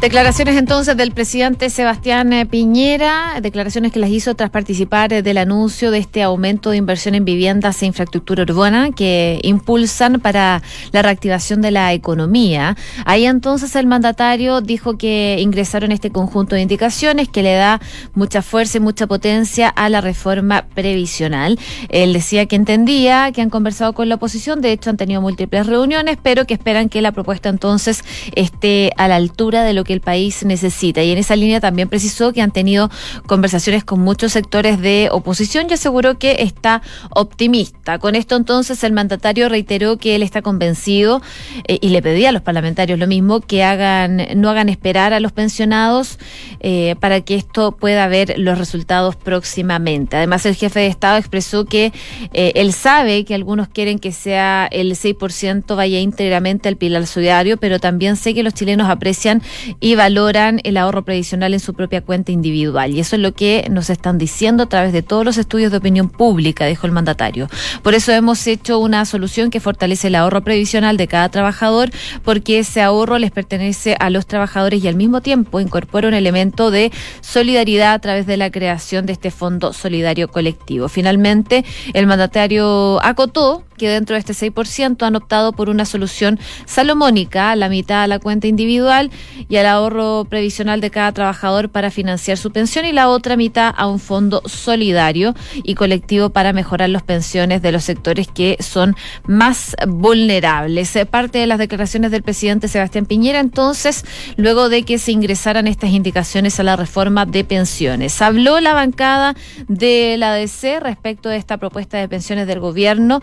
Declaraciones 0.00 0.56
entonces 0.56 0.96
del 0.96 1.10
presidente 1.10 1.70
Sebastián 1.70 2.32
eh, 2.32 2.46
Piñera, 2.46 3.40
declaraciones 3.42 3.90
que 3.90 3.98
las 3.98 4.10
hizo 4.10 4.36
tras 4.36 4.48
participar 4.48 5.12
eh, 5.12 5.22
del 5.22 5.38
anuncio 5.38 5.90
de 5.90 5.98
este 5.98 6.22
aumento 6.22 6.70
de 6.70 6.76
inversión 6.76 7.16
en 7.16 7.24
viviendas 7.24 7.82
e 7.82 7.86
infraestructura 7.86 8.44
urbana 8.44 8.92
que 8.92 9.40
impulsan 9.42 10.20
para 10.20 10.62
la 10.92 11.02
reactivación 11.02 11.62
de 11.62 11.72
la 11.72 11.92
economía. 11.94 12.76
Ahí 13.06 13.26
entonces 13.26 13.74
el 13.74 13.88
mandatario 13.88 14.60
dijo 14.60 14.96
que 14.96 15.38
ingresaron 15.40 15.90
este 15.90 16.10
conjunto 16.10 16.54
de 16.54 16.62
indicaciones 16.62 17.28
que 17.28 17.42
le 17.42 17.54
da 17.54 17.80
mucha 18.14 18.40
fuerza 18.40 18.78
y 18.78 18.80
mucha 18.80 19.08
potencia 19.08 19.68
a 19.68 19.88
la 19.88 20.00
reforma 20.00 20.66
previsional. 20.76 21.58
Él 21.88 22.12
decía 22.12 22.46
que 22.46 22.54
entendía 22.54 23.32
que 23.32 23.42
han 23.42 23.50
conversado 23.50 23.94
con 23.94 24.08
la 24.08 24.14
oposición, 24.14 24.60
de 24.60 24.70
hecho 24.70 24.90
han 24.90 24.96
tenido 24.96 25.20
múltiples 25.20 25.66
reuniones, 25.66 26.18
pero 26.22 26.44
que 26.44 26.54
esperan 26.54 26.88
que 26.88 27.02
la 27.02 27.10
propuesta 27.10 27.48
entonces 27.48 28.04
esté 28.36 28.92
a 28.96 29.08
la 29.08 29.16
altura 29.16 29.64
de 29.64 29.72
lo 29.72 29.87
que 29.88 29.94
el 29.94 30.02
país 30.02 30.44
necesita. 30.44 31.02
Y 31.02 31.12
en 31.12 31.16
esa 31.16 31.34
línea 31.34 31.60
también 31.60 31.88
precisó 31.88 32.34
que 32.34 32.42
han 32.42 32.50
tenido 32.50 32.90
conversaciones 33.26 33.84
con 33.84 34.00
muchos 34.00 34.32
sectores 34.32 34.78
de 34.82 35.08
oposición 35.10 35.66
y 35.70 35.72
aseguró 35.72 36.18
que 36.18 36.36
está 36.40 36.82
optimista. 37.08 37.98
Con 37.98 38.14
esto 38.14 38.36
entonces 38.36 38.84
el 38.84 38.92
mandatario 38.92 39.48
reiteró 39.48 39.96
que 39.96 40.14
él 40.14 40.22
está 40.22 40.42
convencido 40.42 41.22
eh, 41.66 41.78
y 41.80 41.88
le 41.88 42.02
pedía 42.02 42.28
a 42.28 42.32
los 42.32 42.42
parlamentarios 42.42 42.98
lo 42.98 43.06
mismo, 43.06 43.40
que 43.40 43.64
hagan, 43.64 44.26
no 44.36 44.50
hagan 44.50 44.68
esperar 44.68 45.14
a 45.14 45.20
los 45.20 45.32
pensionados 45.32 46.18
eh, 46.60 46.94
para 47.00 47.22
que 47.22 47.36
esto 47.36 47.72
pueda 47.72 48.06
ver 48.08 48.34
los 48.36 48.58
resultados 48.58 49.16
próximamente. 49.16 50.18
Además, 50.18 50.44
el 50.44 50.54
jefe 50.54 50.80
de 50.80 50.88
Estado 50.88 51.16
expresó 51.16 51.64
que 51.64 51.94
eh, 52.34 52.52
él 52.56 52.74
sabe 52.74 53.24
que 53.24 53.34
algunos 53.34 53.68
quieren 53.68 53.98
que 53.98 54.12
sea 54.12 54.68
el 54.70 54.92
6% 54.96 55.76
vaya 55.76 55.98
íntegramente 55.98 56.68
al 56.68 56.76
pilar 56.76 57.06
solidario, 57.06 57.56
pero 57.56 57.78
también 57.78 58.16
sé 58.16 58.34
que 58.34 58.42
los 58.42 58.52
chilenos 58.52 58.90
aprecian 58.90 59.40
y 59.80 59.94
valoran 59.94 60.60
el 60.64 60.76
ahorro 60.76 61.04
previsional 61.04 61.54
en 61.54 61.60
su 61.60 61.74
propia 61.74 62.00
cuenta 62.00 62.32
individual. 62.32 62.92
Y 62.92 63.00
eso 63.00 63.16
es 63.16 63.22
lo 63.22 63.32
que 63.32 63.66
nos 63.70 63.90
están 63.90 64.18
diciendo 64.18 64.64
a 64.64 64.68
través 64.68 64.92
de 64.92 65.02
todos 65.02 65.24
los 65.24 65.38
estudios 65.38 65.70
de 65.70 65.78
opinión 65.78 66.08
pública, 66.08 66.66
dijo 66.66 66.86
el 66.86 66.92
mandatario. 66.92 67.48
Por 67.82 67.94
eso 67.94 68.12
hemos 68.12 68.46
hecho 68.46 68.78
una 68.78 69.04
solución 69.04 69.50
que 69.50 69.60
fortalece 69.60 70.08
el 70.08 70.16
ahorro 70.16 70.42
previsional 70.42 70.96
de 70.96 71.06
cada 71.06 71.28
trabajador, 71.28 71.90
porque 72.24 72.58
ese 72.58 72.82
ahorro 72.82 73.18
les 73.18 73.30
pertenece 73.30 73.96
a 74.00 74.10
los 74.10 74.26
trabajadores 74.26 74.82
y 74.82 74.88
al 74.88 74.96
mismo 74.96 75.20
tiempo 75.20 75.60
incorpora 75.60 76.08
un 76.08 76.14
elemento 76.14 76.70
de 76.70 76.90
solidaridad 77.20 77.94
a 77.94 77.98
través 77.98 78.26
de 78.26 78.36
la 78.36 78.50
creación 78.50 79.06
de 79.06 79.12
este 79.12 79.30
fondo 79.30 79.72
solidario 79.72 80.28
colectivo. 80.28 80.88
Finalmente, 80.88 81.64
el 81.94 82.06
mandatario 82.06 83.00
acotó 83.04 83.64
que 83.78 83.88
dentro 83.88 84.14
de 84.14 84.20
este 84.20 84.34
6% 84.34 85.06
han 85.06 85.16
optado 85.16 85.52
por 85.52 85.70
una 85.70 85.86
solución 85.86 86.38
salomónica, 86.66 87.56
la 87.56 87.68
mitad 87.68 88.02
a 88.02 88.06
la 88.06 88.18
cuenta 88.18 88.46
individual 88.46 89.10
y 89.48 89.56
al 89.56 89.66
ahorro 89.66 90.26
previsional 90.28 90.80
de 90.80 90.90
cada 90.90 91.12
trabajador 91.12 91.70
para 91.70 91.90
financiar 91.90 92.36
su 92.36 92.50
pensión 92.50 92.84
y 92.84 92.92
la 92.92 93.08
otra 93.08 93.36
mitad 93.36 93.72
a 93.76 93.86
un 93.86 93.98
fondo 93.98 94.42
solidario 94.44 95.34
y 95.62 95.74
colectivo 95.74 96.30
para 96.30 96.52
mejorar 96.52 96.90
las 96.90 97.02
pensiones 97.02 97.62
de 97.62 97.72
los 97.72 97.84
sectores 97.84 98.28
que 98.28 98.56
son 98.60 98.96
más 99.26 99.76
vulnerables. 99.86 100.94
Eh, 100.96 101.06
parte 101.06 101.38
de 101.38 101.46
las 101.46 101.58
declaraciones 101.58 102.10
del 102.10 102.22
presidente 102.22 102.68
Sebastián 102.68 103.06
Piñera, 103.06 103.40
entonces, 103.40 104.04
luego 104.36 104.68
de 104.68 104.82
que 104.82 104.98
se 104.98 105.12
ingresaran 105.12 105.66
estas 105.66 105.90
indicaciones 105.90 106.58
a 106.60 106.62
la 106.62 106.76
reforma 106.76 107.24
de 107.24 107.44
pensiones. 107.44 108.20
Habló 108.20 108.60
la 108.60 108.74
bancada 108.74 109.34
de 109.68 110.16
la 110.18 110.34
DC 110.34 110.80
respecto 110.80 111.28
de 111.28 111.36
esta 111.36 111.56
propuesta 111.56 111.98
de 111.98 112.08
pensiones 112.08 112.46
del 112.46 112.60
gobierno. 112.60 113.20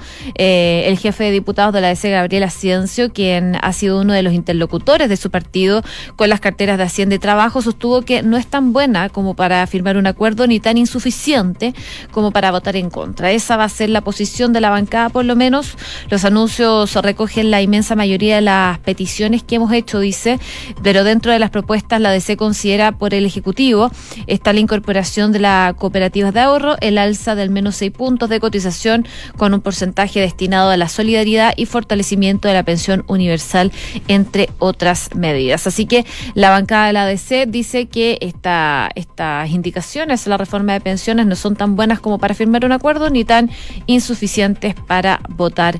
Eh, 0.48 0.84
el 0.90 1.00
jefe 1.00 1.24
de 1.24 1.32
diputados 1.32 1.74
de 1.74 1.82
la 1.82 1.88
DC, 1.88 2.12
Gabriel 2.12 2.44
Asciencio, 2.44 3.12
quien 3.12 3.58
ha 3.60 3.74
sido 3.74 4.00
uno 4.00 4.14
de 4.14 4.22
los 4.22 4.32
interlocutores 4.32 5.10
de 5.10 5.18
su 5.18 5.32
partido 5.32 5.82
con 6.16 6.30
las 6.30 6.40
carteras 6.40 6.78
de 6.78 6.84
Hacienda 6.84 7.16
y 7.16 7.18
Trabajo, 7.18 7.64
sostuvo 7.64 8.04
que 8.04 8.22
no 8.22 8.38
es 8.38 8.46
tan 8.46 8.72
buena 8.72 9.10
como 9.10 9.34
para 9.34 9.66
firmar 9.66 9.98
un 9.98 10.06
acuerdo 10.06 10.46
ni 10.46 10.60
tan 10.60 10.78
insuficiente 10.78 11.74
como 12.12 12.30
para 12.30 12.52
votar 12.52 12.76
en 12.76 12.92
contra. 12.92 13.32
Esa 13.32 13.58
va 13.58 13.64
a 13.64 13.70
ser 13.70 13.90
la 13.90 14.02
posición 14.02 14.54
de 14.54 14.62
la 14.62 14.70
bancada, 14.70 15.10
por 15.10 15.26
lo 15.26 15.36
menos. 15.36 15.80
Los 16.12 16.26
anuncios 16.26 16.94
recogen 16.94 17.50
la 17.50 17.64
inmensa 17.64 17.96
mayoría 17.96 18.36
de 18.36 18.42
las 18.42 18.78
peticiones 18.78 19.42
que 19.42 19.56
hemos 19.56 19.74
hecho, 19.74 20.00
dice, 20.00 20.40
pero 20.84 21.04
dentro 21.04 21.32
de 21.32 21.40
las 21.40 21.50
propuestas 21.50 22.00
la 22.00 22.12
DC 22.12 22.38
considera 22.38 22.92
por 22.92 23.16
el 23.16 23.26
Ejecutivo 23.26 23.90
está 24.28 24.54
la 24.54 24.60
incorporación 24.60 25.32
de 25.32 25.40
las 25.40 25.74
cooperativas 25.74 26.36
de 26.36 26.42
ahorro, 26.42 26.76
el 26.82 27.00
alza 27.00 27.34
del 27.34 27.50
menos 27.50 27.78
seis 27.78 27.92
puntos 27.92 28.30
de 28.30 28.40
cotización 28.40 29.08
con 29.38 29.56
un 29.56 29.62
porcentaje 29.62 30.22
destinado 30.36 30.70
a 30.70 30.78
la 30.78 30.90
solidaridad 30.90 31.54
y 31.56 31.66
fortalecimiento 31.66 32.50
de 32.50 32.54
la 32.54 32.64
pensión 32.64 33.06
universal, 33.08 33.72
entre 34.10 34.50
otras 34.60 35.16
medidas. 35.16 35.66
Así 35.66 35.86
que 35.86 36.06
la 36.34 36.50
bancada 36.50 36.88
de 36.88 36.94
la 36.94 37.06
DC 37.06 37.46
dice 37.46 37.86
que 37.86 38.18
esta, 38.20 38.90
estas 38.96 39.50
indicaciones 39.50 40.28
la 40.28 40.38
reforma 40.38 40.74
de 40.74 40.82
pensiones 40.82 41.26
no 41.26 41.38
son 41.38 41.56
tan 41.56 41.78
buenas 41.78 42.02
como 42.02 42.18
para 42.18 42.36
firmar 42.36 42.66
un 42.66 42.74
acuerdo 42.74 43.10
ni 43.10 43.24
tan 43.24 43.50
insuficientes 43.86 44.76
para 44.76 45.22
votar 45.30 45.80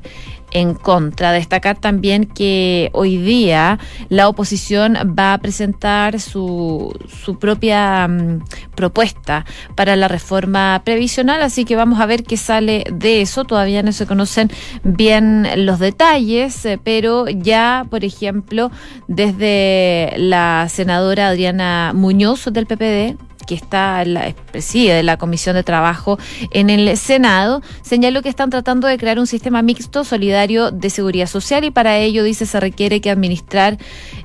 en 0.50 0.74
contra. 0.74 1.32
Destacar 1.32 1.78
también 1.78 2.26
que 2.26 2.90
hoy 2.92 3.16
día 3.18 3.78
la 4.08 4.28
oposición 4.28 4.96
va 5.18 5.34
a 5.34 5.38
presentar 5.38 6.20
su, 6.20 6.94
su 7.24 7.38
propia 7.38 8.08
mm, 8.08 8.44
propuesta 8.74 9.44
para 9.74 9.96
la 9.96 10.08
reforma 10.08 10.82
previsional, 10.84 11.42
así 11.42 11.64
que 11.64 11.76
vamos 11.76 12.00
a 12.00 12.06
ver 12.06 12.22
qué 12.22 12.36
sale 12.36 12.84
de 12.92 13.20
eso. 13.20 13.44
Todavía 13.44 13.82
no 13.82 13.92
se 13.92 14.06
conocen 14.06 14.50
bien 14.82 15.66
los 15.66 15.78
detalles, 15.78 16.64
eh, 16.64 16.78
pero 16.82 17.28
ya, 17.28 17.86
por 17.90 18.04
ejemplo, 18.04 18.70
desde 19.08 20.14
la 20.16 20.68
senadora 20.70 21.28
Adriana 21.28 21.92
Muñoz 21.94 22.46
del 22.52 22.66
PPD, 22.66 23.16
que 23.46 23.54
está 23.54 24.04
la, 24.04 24.34
preside 24.52 25.02
la 25.02 25.16
Comisión 25.16 25.54
de 25.56 25.62
Trabajo 25.62 26.18
en 26.50 26.70
el 26.70 26.96
Senado, 26.96 27.62
señaló 27.82 28.22
que 28.22 28.28
están 28.28 28.50
tratando 28.50 28.86
de 28.86 28.98
crear 28.98 29.18
un 29.18 29.26
sistema 29.26 29.62
mixto 29.62 30.04
solidario 30.04 30.70
de 30.70 30.90
seguridad 30.90 31.26
social 31.26 31.64
y 31.64 31.70
para 31.70 31.98
ello, 31.98 32.24
dice, 32.24 32.46
se 32.46 32.60
requiere 32.60 33.00
que 33.00 33.10
administrar 33.10 33.78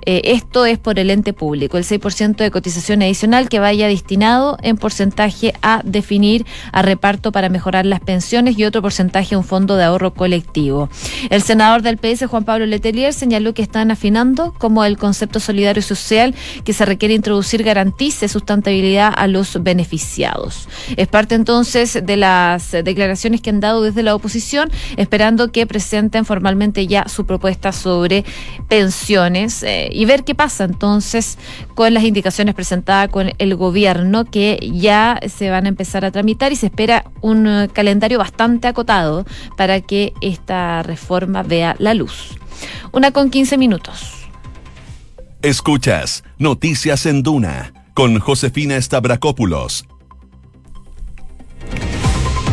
eh, 0.06 0.22
esto 0.26 0.66
es 0.66 0.80
por 0.80 1.00
el 1.00 1.10
ente 1.10 1.34
público, 1.34 1.78
el 1.78 1.84
6% 1.84 2.36
de 2.38 2.52
cotización 2.52 3.02
adicional 3.02 3.50
que 3.50 3.60
vaya 3.60 3.88
destinado 3.88 4.58
en 4.62 4.78
porcentaje 4.78 5.54
a 5.62 5.82
definir 5.86 6.46
a 6.72 6.82
reparto 6.82 7.32
para 7.32 7.50
mejorar 7.50 7.86
las 7.86 8.00
pensiones 8.00 8.58
y 8.58 8.66
otro 8.66 8.82
porcentaje 8.82 9.36
a 9.36 9.38
un 9.38 9.44
fondo 9.44 9.76
de 9.76 9.84
ahorro 9.84 10.14
colectivo. 10.14 10.90
El 11.30 11.42
senador 11.42 11.82
del 11.82 11.98
PS, 11.98 12.26
Juan 12.26 12.44
Pablo 12.44 12.66
Letelier, 12.66 13.14
señaló 13.14 13.54
que 13.54 13.62
están 13.62 13.92
afinando 13.92 14.54
como 14.58 14.84
el 14.84 14.98
concepto 14.98 15.40
solidario 15.40 15.82
social 15.82 16.34
que 16.64 16.74
se 16.74 16.86
requiere 16.86 17.14
introducir 17.14 17.64
garantice 17.64 18.28
sustentabilidad 18.28 19.11
a 19.12 19.28
los 19.28 19.62
beneficiados. 19.62 20.68
Es 20.98 21.08
parte 21.08 21.36
entonces 21.36 22.00
de 22.04 22.18
las 22.18 22.72
declaraciones 22.72 23.42
que 23.42 23.50
han 23.50 23.60
dado 23.60 23.82
desde 23.84 24.04
la 24.04 24.16
oposición, 24.16 24.72
esperando 24.98 25.52
que 25.52 25.66
presenten 25.66 26.26
formalmente 26.26 26.88
ya 26.88 27.08
su 27.08 27.26
propuesta 27.26 27.72
sobre 27.72 28.26
pensiones 28.68 29.64
eh, 29.64 29.90
y 29.92 30.06
ver 30.06 30.24
qué 30.24 30.36
pasa 30.36 30.64
entonces 30.64 31.38
con 31.76 31.94
las 31.94 32.04
indicaciones 32.04 32.56
presentadas 32.56 33.10
con 33.10 33.32
el 33.38 33.56
gobierno 33.56 34.26
que 34.26 34.60
ya 34.74 35.20
se 35.28 35.50
van 35.50 35.66
a 35.66 35.70
empezar 35.70 36.06
a 36.06 36.12
tramitar 36.12 36.52
y 36.52 36.56
se 36.56 36.68
espera 36.68 37.06
un 37.22 37.70
calendario 37.74 38.18
bastante 38.20 38.68
acotado 38.68 39.26
para 39.58 39.82
que 39.82 40.14
esta 40.22 40.84
reforma 40.84 41.44
vea 41.44 41.76
la 41.80 41.94
luz. 41.94 42.38
Una 42.92 43.12
con 43.12 43.30
15 43.30 43.58
minutos. 43.58 44.14
Escuchas 45.42 46.24
Noticias 46.38 47.06
en 47.06 47.24
Duna 47.24 47.81
con 47.94 48.20
Josefina 48.20 48.82
Stavrakopoulos 48.82 49.86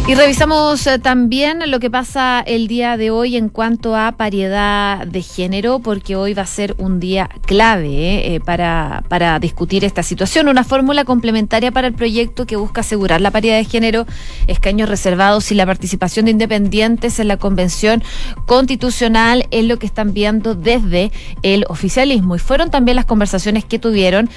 y 0.09 0.15
revisamos 0.15 0.87
eh, 0.87 0.99
también 0.99 1.71
lo 1.71 1.81
que 1.81 1.91
pasa 1.91 2.41
el 2.41 2.67
día 2.67 2.97
de 2.97 3.11
hoy 3.11 3.37
en 3.37 3.50
cuanto 3.50 3.95
a 3.95 4.12
paridad 4.12 5.07
de 5.07 5.21
género, 5.21 5.81
porque 5.81 6.17
hoy 6.17 6.33
va 6.33 6.45
a 6.45 6.47
ser 6.47 6.75
un 6.79 6.99
día 6.99 7.29
clave 7.45 7.88
eh, 7.88 8.35
eh, 8.37 8.41
para, 8.41 9.05
para 9.11 9.38
discutir 9.38 9.85
esta 9.85 10.03
situación. 10.03 10.49
Una 10.49 10.65
fórmula 10.65 11.05
complementaria 11.05 11.73
para 11.73 11.88
el 11.88 11.93
proyecto 11.93 12.47
que 12.47 12.57
busca 12.57 12.81
asegurar 12.81 13.21
la 13.21 13.31
paridad 13.31 13.59
de 13.59 13.67
género, 13.67 14.07
escaños 14.47 14.88
reservados 14.88 15.53
y 15.53 15.55
la 15.55 15.67
participación 15.67 16.25
de 16.25 16.31
independientes 16.31 17.19
en 17.19 17.29
la 17.29 17.37
Convención 17.37 18.03
Constitucional 18.47 19.47
es 19.50 19.67
lo 19.67 19.79
que 19.79 19.85
están 19.85 20.15
viendo 20.15 20.55
desde 20.55 21.12
el 21.43 21.67
oficialismo. 21.69 22.35
Y 22.35 22.38
fueron 22.38 22.71
también 22.71 22.97
las 22.97 23.05
conversaciones 23.05 23.67
que 23.67 23.79
tuvieron 23.79 24.31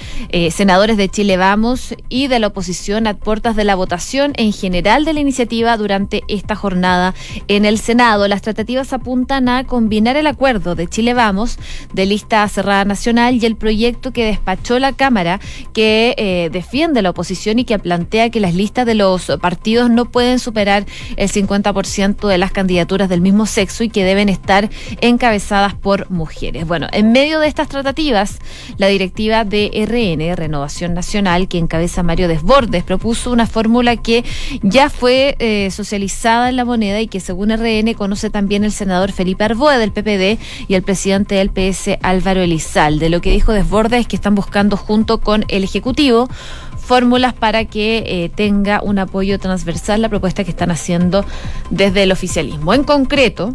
senadores 0.50 0.98
de 0.98 1.08
Chile 1.08 1.38
Vamos 1.38 1.94
y 2.10 2.26
de 2.26 2.40
la 2.40 2.48
oposición 2.48 3.06
a 3.06 3.14
puertas 3.14 3.56
de 3.56 3.64
la 3.64 3.74
votación 3.74 4.32
en 4.36 4.52
general 4.52 5.06
de 5.06 5.14
la 5.14 5.20
iniciativa 5.20 5.61
durante 5.62 6.22
esta 6.28 6.56
jornada 6.56 7.14
en 7.48 7.64
el 7.64 7.78
Senado. 7.78 8.26
Las 8.28 8.42
tratativas 8.42 8.92
apuntan 8.92 9.48
a 9.48 9.64
combinar 9.64 10.16
el 10.16 10.26
acuerdo 10.26 10.74
de 10.74 10.88
Chile 10.88 11.14
Vamos, 11.14 11.58
de 11.92 12.06
lista 12.06 12.46
cerrada 12.48 12.84
nacional, 12.84 13.36
y 13.36 13.46
el 13.46 13.56
proyecto 13.56 14.12
que 14.12 14.24
despachó 14.24 14.78
la 14.78 14.92
Cámara, 14.92 15.40
que 15.72 16.14
eh, 16.18 16.50
defiende 16.52 17.00
la 17.02 17.10
oposición 17.10 17.58
y 17.58 17.64
que 17.64 17.78
plantea 17.78 18.30
que 18.30 18.40
las 18.40 18.54
listas 18.54 18.86
de 18.86 18.94
los 18.94 19.32
partidos 19.40 19.88
no 19.88 20.06
pueden 20.06 20.38
superar 20.38 20.84
el 21.16 21.30
50% 21.30 22.28
de 22.28 22.38
las 22.38 22.50
candidaturas 22.50 23.08
del 23.08 23.20
mismo 23.20 23.46
sexo 23.46 23.84
y 23.84 23.88
que 23.88 24.04
deben 24.04 24.28
estar 24.28 24.68
encabezadas 25.00 25.74
por 25.74 26.10
mujeres. 26.10 26.66
Bueno, 26.66 26.88
en 26.92 27.12
medio 27.12 27.38
de 27.40 27.46
estas 27.46 27.68
tratativas, 27.68 28.38
la 28.76 28.88
directiva 28.88 29.44
de 29.44 29.70
RN, 29.86 30.36
Renovación 30.36 30.94
Nacional, 30.94 31.48
que 31.48 31.58
encabeza 31.58 32.02
Mario 32.02 32.28
Desbordes, 32.28 32.84
propuso 32.84 33.30
una 33.30 33.46
fórmula 33.46 33.96
que 33.96 34.24
ya 34.62 34.90
fue 34.90 35.36
eh, 35.38 35.51
socializada 35.70 36.48
en 36.48 36.56
la 36.56 36.64
moneda 36.64 37.00
y 37.00 37.08
que 37.08 37.20
según 37.20 37.50
RN 37.50 37.94
conoce 37.94 38.30
también 38.30 38.64
el 38.64 38.72
senador 38.72 39.12
Felipe 39.12 39.44
Arboe 39.44 39.78
del 39.78 39.92
PPD 39.92 40.40
y 40.68 40.74
el 40.74 40.82
presidente 40.82 41.34
del 41.34 41.50
PS 41.50 41.98
Álvaro 42.02 42.40
Elizalde. 42.40 43.08
Lo 43.08 43.20
que 43.20 43.30
dijo 43.30 43.52
Desbordes 43.52 44.00
es 44.00 44.08
que 44.08 44.16
están 44.16 44.34
buscando 44.34 44.76
junto 44.76 45.20
con 45.20 45.44
el 45.48 45.64
Ejecutivo 45.64 46.28
fórmulas 46.82 47.32
para 47.32 47.64
que 47.64 48.02
eh, 48.06 48.28
tenga 48.28 48.82
un 48.82 48.98
apoyo 48.98 49.38
transversal 49.38 50.02
la 50.02 50.08
propuesta 50.08 50.44
que 50.44 50.50
están 50.50 50.70
haciendo 50.70 51.24
desde 51.70 52.02
el 52.02 52.12
oficialismo. 52.12 52.74
En 52.74 52.84
concreto, 52.84 53.54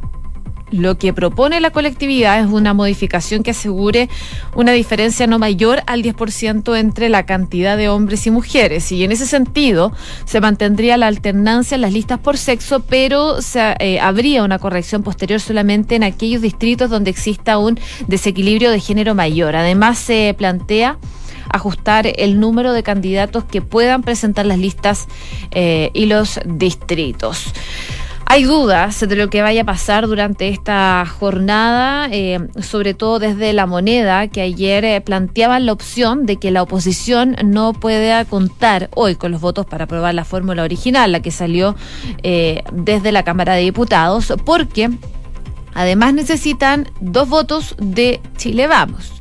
lo 0.71 0.97
que 0.97 1.13
propone 1.13 1.59
la 1.61 1.71
colectividad 1.71 2.39
es 2.39 2.47
una 2.47 2.73
modificación 2.73 3.43
que 3.43 3.51
asegure 3.51 4.09
una 4.55 4.71
diferencia 4.71 5.27
no 5.27 5.39
mayor 5.39 5.81
al 5.87 6.03
10% 6.03 6.77
entre 6.77 7.09
la 7.09 7.25
cantidad 7.25 7.77
de 7.77 7.89
hombres 7.89 8.27
y 8.27 8.31
mujeres. 8.31 8.91
Y 8.91 9.03
en 9.03 9.11
ese 9.11 9.25
sentido, 9.25 9.93
se 10.25 10.41
mantendría 10.41 10.97
la 10.97 11.07
alternancia 11.07 11.75
en 11.75 11.81
las 11.81 11.93
listas 11.93 12.19
por 12.19 12.37
sexo, 12.37 12.81
pero 12.81 13.41
se, 13.41 13.75
eh, 13.79 13.99
habría 13.99 14.43
una 14.43 14.59
corrección 14.59 15.03
posterior 15.03 15.39
solamente 15.39 15.95
en 15.95 16.03
aquellos 16.03 16.41
distritos 16.41 16.89
donde 16.89 17.11
exista 17.11 17.57
un 17.57 17.79
desequilibrio 18.07 18.71
de 18.71 18.79
género 18.79 19.15
mayor. 19.15 19.55
Además, 19.55 19.97
se 19.97 20.35
plantea 20.37 20.97
ajustar 21.49 22.11
el 22.17 22.39
número 22.39 22.73
de 22.73 22.83
candidatos 22.83 23.45
que 23.45 23.61
puedan 23.61 24.03
presentar 24.03 24.45
las 24.45 24.59
listas 24.59 25.07
eh, 25.51 25.91
y 25.93 26.07
los 26.07 26.39
distritos. 26.45 27.53
Hay 28.29 28.43
dudas 28.43 28.99
de 28.99 29.15
lo 29.15 29.29
que 29.29 29.41
vaya 29.41 29.61
a 29.61 29.65
pasar 29.65 30.05
durante 30.05 30.49
esta 30.49 31.05
jornada, 31.05 32.09
eh, 32.11 32.49
sobre 32.61 32.93
todo 32.93 33.19
desde 33.19 33.53
la 33.53 33.65
moneda, 33.67 34.27
que 34.27 34.41
ayer 34.41 34.83
eh, 34.83 34.99
planteaban 34.99 35.65
la 35.65 35.71
opción 35.71 36.25
de 36.25 36.35
que 36.35 36.51
la 36.51 36.61
oposición 36.61 37.37
no 37.45 37.71
pueda 37.71 38.25
contar 38.25 38.89
hoy 38.95 39.15
con 39.15 39.31
los 39.31 39.39
votos 39.39 39.65
para 39.65 39.85
aprobar 39.85 40.13
la 40.13 40.25
fórmula 40.25 40.63
original, 40.63 41.13
la 41.13 41.21
que 41.21 41.31
salió 41.31 41.77
eh, 42.21 42.63
desde 42.73 43.13
la 43.13 43.23
Cámara 43.23 43.53
de 43.53 43.61
Diputados, 43.61 44.33
porque 44.43 44.89
además 45.73 46.13
necesitan 46.13 46.89
dos 46.99 47.29
votos 47.29 47.75
de 47.79 48.19
Chile 48.35 48.67
Vamos. 48.67 49.13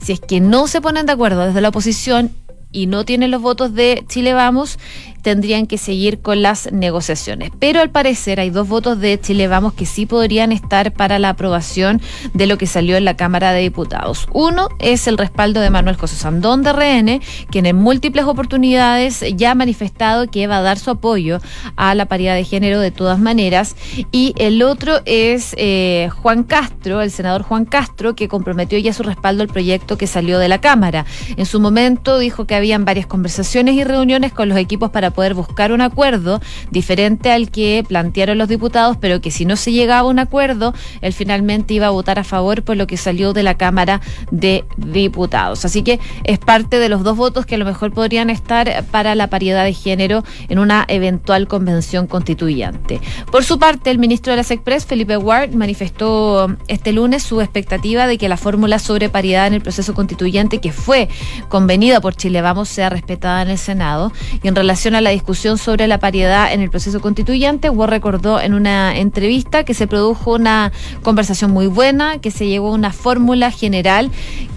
Si 0.00 0.12
es 0.12 0.20
que 0.20 0.38
no 0.38 0.68
se 0.68 0.80
ponen 0.80 1.06
de 1.06 1.12
acuerdo 1.12 1.44
desde 1.44 1.60
la 1.60 1.70
oposición 1.70 2.30
y 2.70 2.86
no 2.86 3.04
tienen 3.04 3.32
los 3.32 3.42
votos 3.42 3.74
de 3.74 4.04
Chile 4.06 4.32
Vamos, 4.32 4.78
tendrían 5.24 5.66
que 5.66 5.78
seguir 5.78 6.20
con 6.20 6.42
las 6.42 6.70
negociaciones. 6.70 7.50
Pero 7.58 7.80
al 7.80 7.90
parecer 7.90 8.38
hay 8.38 8.50
dos 8.50 8.68
votos 8.68 9.00
de 9.00 9.18
Chile 9.18 9.48
Vamos 9.48 9.72
que 9.72 9.86
sí 9.86 10.04
podrían 10.06 10.52
estar 10.52 10.92
para 10.92 11.18
la 11.18 11.30
aprobación 11.30 12.00
de 12.34 12.46
lo 12.46 12.58
que 12.58 12.66
salió 12.66 12.96
en 12.96 13.06
la 13.06 13.16
Cámara 13.16 13.52
de 13.52 13.62
Diputados. 13.62 14.28
Uno 14.32 14.68
es 14.78 15.08
el 15.08 15.16
respaldo 15.16 15.60
de 15.60 15.70
Manuel 15.70 15.96
José 15.96 16.16
Sandón 16.16 16.62
de 16.62 16.72
RN, 16.72 17.20
quien 17.50 17.64
en 17.64 17.76
múltiples 17.76 18.26
oportunidades 18.26 19.24
ya 19.34 19.52
ha 19.52 19.54
manifestado 19.54 20.30
que 20.30 20.46
va 20.46 20.58
a 20.58 20.62
dar 20.62 20.78
su 20.78 20.90
apoyo 20.90 21.40
a 21.76 21.94
la 21.94 22.04
paridad 22.04 22.34
de 22.34 22.44
género 22.44 22.78
de 22.78 22.90
todas 22.90 23.18
maneras. 23.18 23.76
Y 24.12 24.34
el 24.36 24.62
otro 24.62 25.00
es 25.06 25.54
eh, 25.56 26.10
Juan 26.22 26.44
Castro, 26.44 27.00
el 27.00 27.10
senador 27.10 27.42
Juan 27.42 27.64
Castro, 27.64 28.14
que 28.14 28.28
comprometió 28.28 28.78
ya 28.78 28.92
su 28.92 29.02
respaldo 29.02 29.42
al 29.42 29.48
proyecto 29.48 29.96
que 29.96 30.06
salió 30.06 30.38
de 30.38 30.48
la 30.48 30.60
Cámara. 30.60 31.06
En 31.38 31.46
su 31.46 31.60
momento 31.60 32.18
dijo 32.18 32.46
que 32.46 32.54
habían 32.54 32.84
varias 32.84 33.06
conversaciones 33.06 33.74
y 33.74 33.84
reuniones 33.84 34.34
con 34.34 34.50
los 34.50 34.58
equipos 34.58 34.90
para 34.90 35.13
poder 35.14 35.34
buscar 35.34 35.72
un 35.72 35.80
acuerdo 35.80 36.40
diferente 36.70 37.30
al 37.30 37.50
que 37.50 37.84
plantearon 37.86 38.38
los 38.38 38.48
diputados, 38.48 38.96
pero 39.00 39.20
que 39.20 39.30
si 39.30 39.44
no 39.44 39.56
se 39.56 39.72
llegaba 39.72 40.00
a 40.00 40.10
un 40.10 40.18
acuerdo, 40.18 40.74
él 41.00 41.12
finalmente 41.12 41.74
iba 41.74 41.86
a 41.86 41.90
votar 41.90 42.18
a 42.18 42.24
favor 42.24 42.62
por 42.62 42.76
lo 42.76 42.86
que 42.86 42.96
salió 42.96 43.32
de 43.32 43.42
la 43.42 43.54
Cámara 43.54 44.00
de 44.30 44.64
Diputados. 44.76 45.64
Así 45.64 45.82
que 45.82 46.00
es 46.24 46.38
parte 46.38 46.78
de 46.78 46.88
los 46.88 47.02
dos 47.02 47.16
votos 47.16 47.46
que 47.46 47.54
a 47.54 47.58
lo 47.58 47.64
mejor 47.64 47.92
podrían 47.92 48.30
estar 48.30 48.84
para 48.90 49.14
la 49.14 49.28
paridad 49.28 49.64
de 49.64 49.72
género 49.72 50.24
en 50.48 50.58
una 50.58 50.84
eventual 50.88 51.48
convención 51.48 52.06
constituyente. 52.06 53.00
Por 53.30 53.44
su 53.44 53.58
parte, 53.58 53.90
el 53.90 53.98
ministro 53.98 54.32
de 54.32 54.38
la 54.38 54.42
SECPRES, 54.42 54.86
Felipe 54.86 55.16
Ward, 55.16 55.52
manifestó 55.54 56.54
este 56.68 56.92
lunes 56.92 57.22
su 57.22 57.40
expectativa 57.40 58.06
de 58.06 58.18
que 58.18 58.28
la 58.28 58.36
fórmula 58.36 58.78
sobre 58.78 59.08
paridad 59.08 59.46
en 59.46 59.54
el 59.54 59.60
proceso 59.60 59.94
constituyente 59.94 60.58
que 60.58 60.72
fue 60.72 61.08
convenida 61.48 62.00
por 62.00 62.14
Chile 62.14 62.40
Vamos 62.40 62.68
sea 62.68 62.90
respetada 62.90 63.42
en 63.42 63.50
el 63.50 63.58
Senado. 63.58 64.12
Y 64.42 64.48
en 64.48 64.54
relación 64.54 64.94
a 64.94 65.00
la 65.04 65.10
discusión 65.10 65.58
sobre 65.58 65.86
la 65.86 65.98
paridad 65.98 66.52
en 66.52 66.60
el 66.60 66.70
proceso 66.70 67.00
constituyente, 67.00 67.70
Ward 67.70 67.90
recordó 67.90 68.40
en 68.40 68.54
una 68.54 68.96
entrevista 68.96 69.62
que 69.64 69.74
se 69.74 69.86
produjo 69.86 70.32
una 70.32 70.72
conversación 71.02 71.52
muy 71.52 71.66
buena, 71.66 72.18
que 72.18 72.30
se 72.30 72.46
llegó 72.48 72.68
a 72.68 72.72
una 72.72 72.92
fórmula 72.92 73.50
general 73.50 74.10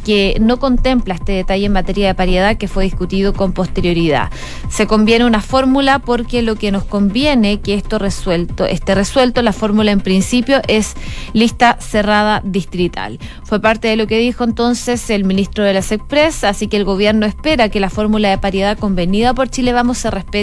que 0.08 0.38
no 0.40 0.58
contempla 0.58 1.16
este 1.16 1.34
detalle 1.34 1.66
en 1.66 1.74
materia 1.74 2.08
de 2.08 2.16
paridad 2.16 2.56
que 2.56 2.70
fue 2.70 2.86
discutido 2.86 3.34
con 3.34 3.52
posterioridad. 3.52 4.32
Se 4.70 4.88
conviene 4.88 5.26
una 5.26 5.42
fórmula 5.42 6.00
porque 6.00 6.42
lo 6.42 6.56
que 6.56 6.72
nos 6.72 6.86
conviene 6.86 7.60
que 7.60 7.74
esto 7.74 8.00
resuelto, 8.00 8.66
esté 8.66 8.96
resuelto, 8.96 9.42
la 9.42 9.52
fórmula 9.52 9.92
en 9.92 10.00
principio 10.00 10.62
es 10.70 10.96
lista 11.34 11.78
cerrada 11.82 12.42
distrital. 12.46 13.20
Fue 13.44 13.60
parte 13.60 13.90
de 13.90 13.98
lo 13.98 14.08
que 14.08 14.18
dijo 14.18 14.46
entonces 14.46 15.10
el 15.10 15.26
ministro 15.26 15.66
de 15.66 15.74
la 15.74 15.82
SECPRES, 15.82 16.46
así 16.46 16.68
que 16.68 16.78
el 16.78 16.86
gobierno 16.86 17.26
espera 17.26 17.68
que 17.68 17.82
la 17.82 17.90
fórmula 17.90 18.30
de 18.30 18.38
paridad 18.38 18.78
convenida 18.78 19.34
por 19.34 19.50
Chile 19.50 19.74
Vamos 19.74 19.98
se 19.98 20.10
respete 20.10 20.37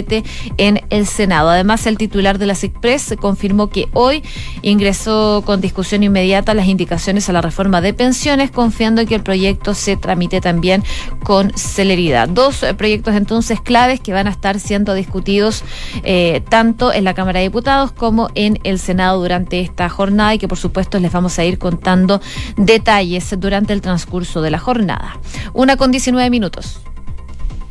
en 0.57 0.81
el 0.89 1.05
Senado. 1.05 1.49
Además, 1.49 1.85
el 1.85 1.97
titular 1.97 2.37
de 2.37 2.45
la 2.45 2.55
SECPRES 2.55 3.15
confirmó 3.19 3.69
que 3.69 3.87
hoy 3.93 4.23
ingresó 4.61 5.43
con 5.45 5.61
discusión 5.61 6.03
inmediata 6.03 6.53
las 6.53 6.67
indicaciones 6.67 7.29
a 7.29 7.33
la 7.33 7.41
reforma 7.41 7.81
de 7.81 7.93
pensiones, 7.93 8.51
confiando 8.51 9.01
en 9.01 9.07
que 9.07 9.15
el 9.15 9.23
proyecto 9.23 9.73
se 9.73 9.97
tramite 9.97 10.41
también 10.41 10.83
con 11.23 11.51
celeridad. 11.55 12.27
Dos 12.27 12.63
eh, 12.63 12.73
proyectos 12.73 13.15
entonces 13.15 13.61
claves 13.61 13.99
que 13.99 14.13
van 14.13 14.27
a 14.27 14.31
estar 14.31 14.59
siendo 14.59 14.93
discutidos 14.93 15.63
eh, 16.03 16.41
tanto 16.49 16.93
en 16.93 17.03
la 17.03 17.13
Cámara 17.13 17.39
de 17.39 17.45
Diputados 17.45 17.91
como 17.91 18.29
en 18.35 18.59
el 18.63 18.79
Senado 18.79 19.21
durante 19.21 19.59
esta 19.59 19.89
jornada 19.89 20.33
y 20.33 20.39
que 20.39 20.47
por 20.47 20.57
supuesto 20.57 20.99
les 20.99 21.11
vamos 21.11 21.37
a 21.39 21.45
ir 21.45 21.57
contando 21.57 22.21
detalles 22.57 23.33
durante 23.39 23.73
el 23.73 23.81
transcurso 23.81 24.41
de 24.41 24.51
la 24.51 24.59
jornada. 24.59 25.19
Una 25.53 25.77
con 25.77 25.91
19 25.91 26.29
minutos. 26.29 26.81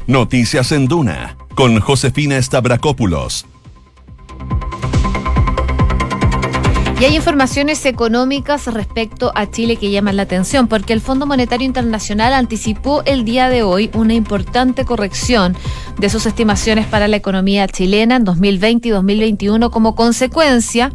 Noticias 0.07 0.71
en 0.73 0.87
Duna 0.87 1.38
con 1.55 1.81
Josefina 1.81 2.40
Stavrakopoulos. 2.40 3.47
Y 7.01 7.05
hay 7.07 7.17
informaciones 7.17 7.87
económicas 7.87 8.67
respecto 8.67 9.33
a 9.35 9.51
Chile 9.51 9.77
que 9.77 9.90
llaman 9.90 10.17
la 10.17 10.25
atención, 10.25 10.69
porque 10.69 10.93
el 10.93 11.01
Fondo 11.01 11.25
Monetario 11.25 11.67
Internacional 11.67 12.35
anticipó 12.35 13.03
el 13.07 13.25
día 13.25 13.49
de 13.49 13.62
hoy 13.62 13.90
una 13.95 14.12
importante 14.12 14.85
corrección 14.85 15.57
de 15.99 16.11
sus 16.11 16.27
estimaciones 16.27 16.87
para 16.87 17.09
la 17.09 17.17
economía 17.17 17.67
chilena 17.67 18.17
en 18.17 18.25
2020 18.25 18.88
y 18.88 18.90
2021 18.90 19.71
como 19.71 19.95
consecuencia 19.95 20.93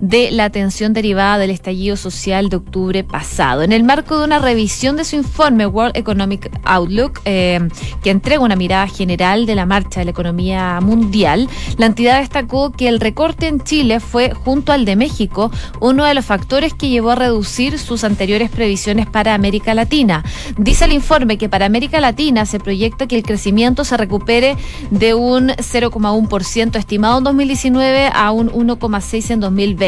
de 0.00 0.30
la 0.30 0.44
atención 0.44 0.92
derivada 0.92 1.38
del 1.38 1.50
estallido 1.50 1.96
social 1.96 2.48
de 2.48 2.56
octubre 2.56 3.04
pasado. 3.04 3.62
En 3.62 3.72
el 3.72 3.82
marco 3.82 4.18
de 4.18 4.24
una 4.24 4.38
revisión 4.38 4.96
de 4.96 5.04
su 5.04 5.16
informe 5.16 5.66
World 5.66 5.96
Economic 5.96 6.50
Outlook, 6.64 7.20
eh, 7.24 7.68
que 8.02 8.10
entrega 8.10 8.40
una 8.40 8.56
mirada 8.56 8.86
general 8.86 9.46
de 9.46 9.54
la 9.54 9.66
marcha 9.66 10.00
de 10.00 10.04
la 10.04 10.12
economía 10.12 10.78
mundial, 10.80 11.48
la 11.76 11.86
entidad 11.86 12.20
destacó 12.20 12.70
que 12.70 12.88
el 12.88 13.00
recorte 13.00 13.48
en 13.48 13.60
Chile 13.60 14.00
fue, 14.00 14.32
junto 14.32 14.72
al 14.72 14.84
de 14.84 14.96
México, 14.96 15.50
uno 15.80 16.04
de 16.04 16.14
los 16.14 16.24
factores 16.24 16.74
que 16.74 16.88
llevó 16.88 17.10
a 17.10 17.16
reducir 17.16 17.78
sus 17.78 18.04
anteriores 18.04 18.50
previsiones 18.50 19.06
para 19.06 19.34
América 19.34 19.74
Latina. 19.74 20.24
Dice 20.56 20.84
el 20.84 20.92
informe 20.92 21.38
que 21.38 21.48
para 21.48 21.66
América 21.66 22.00
Latina 22.00 22.46
se 22.46 22.60
proyecta 22.60 23.06
que 23.06 23.16
el 23.16 23.22
crecimiento 23.24 23.84
se 23.84 23.96
recupere 23.96 24.56
de 24.90 25.14
un 25.14 25.48
0,1% 25.48 26.76
estimado 26.76 27.18
en 27.18 27.24
2019 27.24 28.10
a 28.14 28.30
un 28.30 28.48
1,6% 28.50 29.32
en 29.32 29.40
2020 29.40 29.87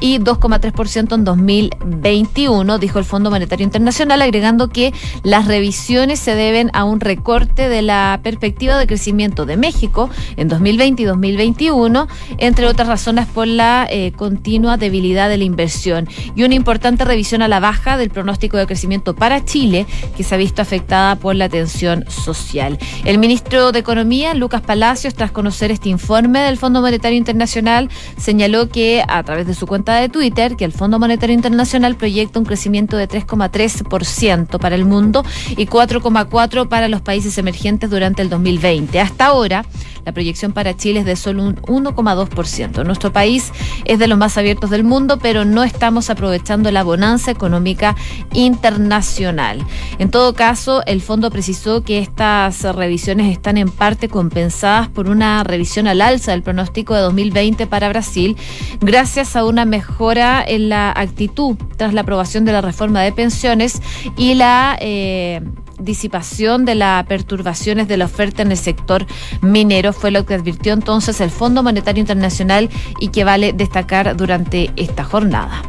y 0.00 0.18
2,3% 0.18 1.14
en 1.14 1.24
2021, 1.24 2.78
dijo 2.78 2.98
el 2.98 3.04
Fondo 3.04 3.30
Monetario 3.30 3.64
Internacional, 3.64 4.20
agregando 4.22 4.68
que 4.68 4.92
las 5.22 5.46
revisiones 5.46 6.20
se 6.20 6.34
deben 6.34 6.70
a 6.74 6.84
un 6.84 7.00
recorte 7.00 7.68
de 7.68 7.82
la 7.82 8.20
perspectiva 8.22 8.76
de 8.78 8.86
crecimiento 8.86 9.46
de 9.46 9.56
México 9.56 10.10
en 10.36 10.48
2020 10.48 11.02
y 11.02 11.04
2021, 11.06 12.08
entre 12.38 12.66
otras 12.66 12.88
razones 12.88 13.26
por 13.26 13.46
la 13.46 13.86
eh, 13.90 14.12
continua 14.12 14.76
debilidad 14.76 15.28
de 15.28 15.38
la 15.38 15.44
inversión 15.44 16.08
y 16.34 16.42
una 16.44 16.54
importante 16.54 17.04
revisión 17.04 17.42
a 17.42 17.48
la 17.48 17.60
baja 17.60 17.96
del 17.96 18.10
pronóstico 18.10 18.56
de 18.56 18.66
crecimiento 18.66 19.14
para 19.14 19.44
Chile, 19.44 19.86
que 20.16 20.22
se 20.22 20.34
ha 20.34 20.38
visto 20.38 20.62
afectada 20.62 21.16
por 21.16 21.34
la 21.34 21.48
tensión 21.48 22.04
social. 22.08 22.78
El 23.04 23.18
ministro 23.18 23.72
de 23.72 23.78
Economía, 23.78 24.34
Lucas 24.34 24.62
Palacios, 24.62 25.14
tras 25.14 25.30
conocer 25.30 25.70
este 25.70 25.88
informe 25.88 26.40
del 26.40 26.58
Fondo 26.58 26.80
Monetario 26.80 27.18
Internacional, 27.18 27.88
señaló 28.16 28.68
que 28.68 29.02
a 29.18 29.22
través 29.22 29.46
de 29.46 29.54
su 29.54 29.68
cuenta 29.68 29.94
de 29.94 30.08
Twitter 30.08 30.56
que 30.56 30.64
el 30.64 30.72
Fondo 30.72 30.98
Monetario 30.98 31.34
Internacional 31.34 31.94
proyecta 31.94 32.40
un 32.40 32.44
crecimiento 32.44 32.96
de 32.96 33.08
3,3% 33.08 34.58
para 34.58 34.74
el 34.74 34.84
mundo 34.84 35.24
y 35.56 35.66
4,4% 35.66 36.68
para 36.68 36.88
los 36.88 37.00
países 37.00 37.38
emergentes 37.38 37.90
durante 37.90 38.22
el 38.22 38.28
2020. 38.28 38.98
Hasta 39.00 39.26
ahora, 39.26 39.64
la 40.04 40.10
proyección 40.10 40.52
para 40.52 40.76
Chile 40.76 41.00
es 41.00 41.06
de 41.06 41.14
solo 41.14 41.44
un 41.44 41.56
1,2%. 41.56 42.84
Nuestro 42.84 43.12
país 43.12 43.52
es 43.84 44.00
de 44.00 44.08
los 44.08 44.18
más 44.18 44.36
abiertos 44.36 44.70
del 44.70 44.82
mundo, 44.82 45.20
pero 45.20 45.44
no 45.44 45.62
estamos 45.62 46.10
aprovechando 46.10 46.72
la 46.72 46.82
bonanza 46.82 47.30
económica 47.30 47.94
internacional. 48.32 49.64
En 49.98 50.10
todo 50.10 50.34
caso, 50.34 50.82
el 50.86 51.00
fondo 51.00 51.30
precisó 51.30 51.84
que 51.84 52.00
estas 52.00 52.64
revisiones 52.64 53.30
están 53.30 53.58
en 53.58 53.70
parte 53.70 54.08
compensadas 54.08 54.88
por 54.88 55.08
una 55.08 55.44
revisión 55.44 55.86
al 55.86 56.00
alza 56.00 56.32
del 56.32 56.42
pronóstico 56.42 56.94
de 56.94 57.02
2020 57.02 57.68
para 57.68 57.88
Brasil, 57.88 58.36
gracias 58.80 59.03
a 59.34 59.44
una 59.44 59.66
mejora 59.66 60.42
en 60.46 60.70
la 60.70 60.90
actitud 60.90 61.56
tras 61.76 61.92
la 61.92 62.00
aprobación 62.00 62.46
de 62.46 62.52
la 62.52 62.62
reforma 62.62 63.02
de 63.02 63.12
pensiones 63.12 63.82
y 64.16 64.32
la 64.32 64.78
eh, 64.80 65.42
disipación 65.78 66.64
de 66.64 66.74
las 66.74 67.04
perturbaciones 67.04 67.86
de 67.86 67.98
la 67.98 68.06
oferta 68.06 68.40
en 68.40 68.50
el 68.50 68.56
sector 68.56 69.06
minero 69.42 69.92
fue 69.92 70.10
lo 70.10 70.24
que 70.24 70.32
advirtió 70.32 70.72
entonces 70.72 71.20
el 71.20 71.30
Fondo 71.30 71.62
Monetario 71.62 72.00
Internacional 72.00 72.70
y 72.98 73.08
que 73.08 73.24
vale 73.24 73.52
destacar 73.52 74.16
durante 74.16 74.70
esta 74.76 75.04
jornada. 75.04 75.62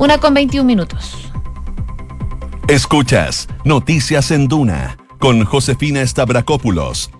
Una 0.00 0.18
con 0.18 0.34
21 0.34 0.66
minutos. 0.66 1.30
Escuchas 2.66 3.48
Noticias 3.64 4.32
en 4.32 4.48
Duna 4.48 4.96
con 5.20 5.44
Josefina 5.44 6.04
Stavrakopoulos. 6.04 7.10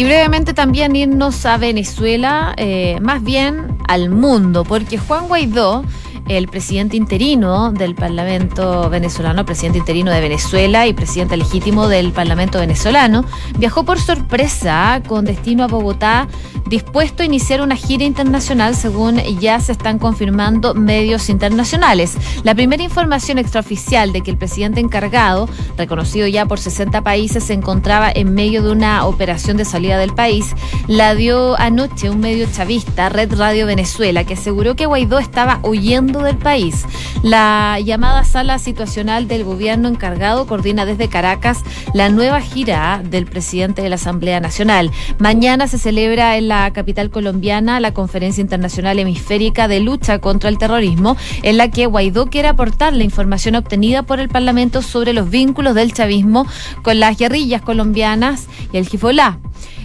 Y 0.00 0.04
brevemente 0.04 0.54
también 0.54 0.96
irnos 0.96 1.44
a 1.44 1.58
Venezuela, 1.58 2.54
eh, 2.56 2.96
más 3.02 3.22
bien 3.22 3.76
al 3.86 4.08
mundo, 4.08 4.64
porque 4.64 4.96
Juan 4.96 5.28
Guaidó 5.28 5.84
el 6.26 6.48
presidente 6.48 6.96
interino 6.96 7.70
del 7.70 7.94
Parlamento 7.94 8.88
venezolano, 8.88 9.44
presidente 9.44 9.78
interino 9.78 10.10
de 10.10 10.22
Venezuela 10.22 10.86
y 10.86 10.94
presidente 10.94 11.36
legítimo 11.36 11.86
del 11.86 12.12
Parlamento 12.12 12.60
venezolano, 12.60 13.26
viajó 13.58 13.84
por 13.84 14.00
sorpresa 14.00 15.02
con 15.06 15.26
destino 15.26 15.64
a 15.64 15.66
Bogotá 15.66 16.28
dispuesto 16.70 17.24
a 17.24 17.26
iniciar 17.26 17.62
una 17.62 17.74
gira 17.74 18.04
internacional 18.04 18.76
según 18.76 19.16
ya 19.40 19.58
se 19.58 19.72
están 19.72 19.98
confirmando 19.98 20.72
medios 20.72 21.28
internacionales. 21.28 22.16
La 22.44 22.54
primera 22.54 22.84
información 22.84 23.38
extraoficial 23.38 24.12
de 24.12 24.20
que 24.20 24.30
el 24.30 24.36
presidente 24.36 24.78
encargado, 24.78 25.48
reconocido 25.76 26.28
ya 26.28 26.46
por 26.46 26.60
60 26.60 27.02
países, 27.02 27.42
se 27.42 27.54
encontraba 27.54 28.12
en 28.14 28.34
medio 28.34 28.62
de 28.62 28.70
una 28.70 29.04
operación 29.04 29.56
de 29.56 29.64
salida 29.64 29.98
del 29.98 30.14
país, 30.14 30.54
la 30.86 31.16
dio 31.16 31.58
anoche 31.58 32.08
un 32.08 32.20
medio 32.20 32.46
chavista, 32.50 33.08
Red 33.08 33.34
Radio 33.34 33.66
Venezuela, 33.66 34.22
que 34.22 34.34
aseguró 34.34 34.76
que 34.76 34.86
Guaidó 34.86 35.18
estaba 35.18 35.58
huyendo 35.64 36.22
del 36.22 36.36
país. 36.36 36.86
La 37.24 37.80
llamada 37.80 38.22
sala 38.22 38.60
situacional 38.60 39.26
del 39.26 39.42
gobierno 39.42 39.88
encargado 39.88 40.46
coordina 40.46 40.86
desde 40.86 41.08
Caracas 41.08 41.64
la 41.94 42.10
nueva 42.10 42.40
gira 42.40 43.02
del 43.04 43.26
presidente 43.26 43.82
de 43.82 43.88
la 43.88 43.96
Asamblea 43.96 44.38
Nacional. 44.38 44.92
Mañana 45.18 45.66
se 45.66 45.76
celebra 45.76 46.36
en 46.36 46.46
la 46.46 46.59
capital 46.72 47.10
colombiana 47.10 47.80
la 47.80 47.94
Conferencia 47.94 48.42
Internacional 48.42 48.98
Hemisférica 48.98 49.68
de 49.68 49.80
Lucha 49.80 50.18
contra 50.18 50.50
el 50.50 50.58
Terrorismo, 50.58 51.16
en 51.42 51.56
la 51.56 51.70
que 51.70 51.86
Guaidó 51.86 52.26
quiere 52.26 52.48
aportar 52.48 52.92
la 52.92 53.04
información 53.04 53.54
obtenida 53.54 54.02
por 54.02 54.20
el 54.20 54.28
Parlamento 54.28 54.82
sobre 54.82 55.12
los 55.12 55.30
vínculos 55.30 55.74
del 55.74 55.92
chavismo 55.92 56.46
con 56.82 57.00
las 57.00 57.16
guerrillas 57.16 57.62
colombianas 57.62 58.46
y 58.72 58.76
el 58.76 58.86
Gifolá. 58.86 59.38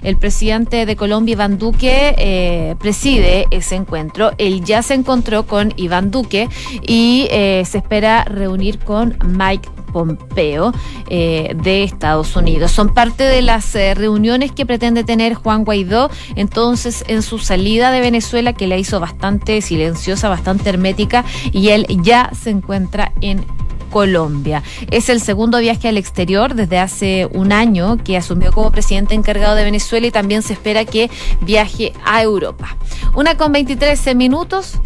El 0.03 0.17
presidente 0.17 0.85
de 0.85 0.95
Colombia, 0.95 1.33
Iván 1.33 1.57
Duque, 1.57 2.13
eh, 2.17 2.75
preside 2.79 3.47
ese 3.49 3.75
encuentro. 3.75 4.33
Él 4.38 4.63
ya 4.63 4.83
se 4.83 4.93
encontró 4.93 5.47
con 5.47 5.73
Iván 5.77 6.11
Duque 6.11 6.47
y 6.88 7.27
eh, 7.31 7.63
se 7.65 7.79
espera 7.79 8.23
reunir 8.25 8.77
con 8.79 9.17
Mike 9.25 9.67
Pompeo 9.95 10.73
eh, 11.08 11.55
de 11.63 11.84
Estados 11.84 12.36
Unidos. 12.36 12.71
Son 12.71 12.93
parte 12.93 13.23
de 13.23 13.41
las 13.41 13.73
reuniones 13.73 14.51
que 14.51 14.65
pretende 14.65 15.05
tener 15.05 15.36
Juan 15.36 15.63
Guaidó 15.63 16.10
entonces 16.36 17.05
en 17.08 17.21
su 17.21 17.39
salida 17.39 17.91
de 17.91 18.01
Venezuela 18.01 18.51
que 18.51 18.67
la 18.67 18.75
hizo 18.75 18.99
bastante 18.99 19.62
silenciosa, 19.62 20.27
bastante 20.27 20.67
hermética 20.67 21.23
y 21.53 21.69
él 21.69 21.86
ya 22.03 22.29
se 22.34 22.49
encuentra 22.49 23.13
en 23.21 23.45
Colombia. 23.89 24.62
Es 24.91 25.08
el 25.08 25.21
segundo 25.21 25.60
viaje 25.60 25.88
al 25.88 25.97
exterior 25.97 26.55
desde 26.55 26.79
hace 26.79 27.29
un 27.31 27.53
año 27.53 27.95
que 28.03 28.17
asumió 28.17 28.51
como 28.51 28.69
presidente 28.69 29.15
encargado 29.15 29.55
de 29.55 29.63
Venezuela 29.63 30.08
y 30.08 30.12
también 30.12 30.41
se 30.41 30.51
espera 30.51 30.84
que 30.84 31.10
viaje 31.39 31.93
a 32.03 32.21
Europa. 32.21 32.75
Una 33.15 33.38
con 33.38 33.53
23 33.53 34.13
minutos. 34.17 34.81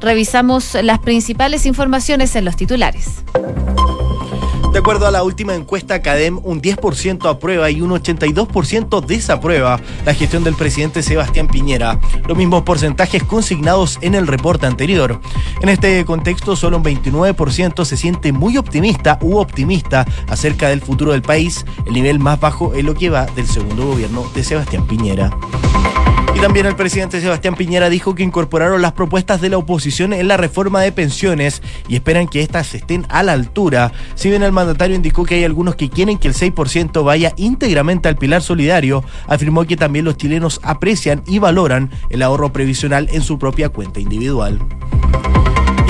Revisamos 0.00 0.74
las 0.82 0.98
principales 0.98 1.66
informaciones 1.66 2.34
en 2.34 2.44
los 2.44 2.56
titulares. 2.56 3.22
De 4.72 4.78
acuerdo 4.78 5.06
a 5.06 5.10
la 5.10 5.22
última 5.22 5.54
encuesta 5.54 6.00
CADEM, 6.00 6.40
un 6.44 6.62
10% 6.62 7.28
aprueba 7.28 7.70
y 7.70 7.82
un 7.82 7.90
82% 7.90 9.04
desaprueba 9.04 9.78
la 10.06 10.14
gestión 10.14 10.44
del 10.44 10.54
presidente 10.54 11.02
Sebastián 11.02 11.46
Piñera, 11.46 12.00
los 12.26 12.38
mismos 12.38 12.62
porcentajes 12.62 13.22
consignados 13.22 13.98
en 14.00 14.14
el 14.14 14.26
reporte 14.26 14.64
anterior. 14.64 15.20
En 15.60 15.68
este 15.68 16.02
contexto, 16.06 16.56
solo 16.56 16.78
un 16.78 16.84
29% 16.84 17.84
se 17.84 17.96
siente 17.98 18.32
muy 18.32 18.56
optimista 18.56 19.18
u 19.20 19.36
optimista 19.36 20.06
acerca 20.28 20.70
del 20.70 20.80
futuro 20.80 21.12
del 21.12 21.20
país, 21.20 21.66
el 21.86 21.92
nivel 21.92 22.18
más 22.18 22.40
bajo 22.40 22.74
en 22.74 22.86
lo 22.86 22.94
que 22.94 23.10
va 23.10 23.26
del 23.26 23.46
segundo 23.46 23.88
gobierno 23.88 24.24
de 24.34 24.42
Sebastián 24.42 24.86
Piñera. 24.86 25.30
También 26.42 26.66
el 26.66 26.74
presidente 26.74 27.20
Sebastián 27.20 27.54
Piñera 27.54 27.88
dijo 27.88 28.16
que 28.16 28.24
incorporaron 28.24 28.82
las 28.82 28.94
propuestas 28.94 29.40
de 29.40 29.48
la 29.48 29.58
oposición 29.58 30.12
en 30.12 30.26
la 30.26 30.36
reforma 30.36 30.80
de 30.80 30.90
pensiones 30.90 31.62
y 31.86 31.94
esperan 31.94 32.26
que 32.26 32.40
éstas 32.40 32.74
estén 32.74 33.06
a 33.10 33.22
la 33.22 33.32
altura. 33.32 33.92
Si 34.16 34.28
bien 34.28 34.42
el 34.42 34.50
mandatario 34.50 34.96
indicó 34.96 35.24
que 35.24 35.36
hay 35.36 35.44
algunos 35.44 35.76
que 35.76 35.88
quieren 35.88 36.18
que 36.18 36.26
el 36.26 36.34
6% 36.34 37.04
vaya 37.04 37.32
íntegramente 37.36 38.08
al 38.08 38.16
pilar 38.16 38.42
solidario, 38.42 39.04
afirmó 39.28 39.64
que 39.66 39.76
también 39.76 40.04
los 40.04 40.16
chilenos 40.16 40.58
aprecian 40.64 41.22
y 41.28 41.38
valoran 41.38 41.92
el 42.10 42.22
ahorro 42.22 42.52
previsional 42.52 43.08
en 43.12 43.22
su 43.22 43.38
propia 43.38 43.68
cuenta 43.68 44.00
individual. 44.00 44.58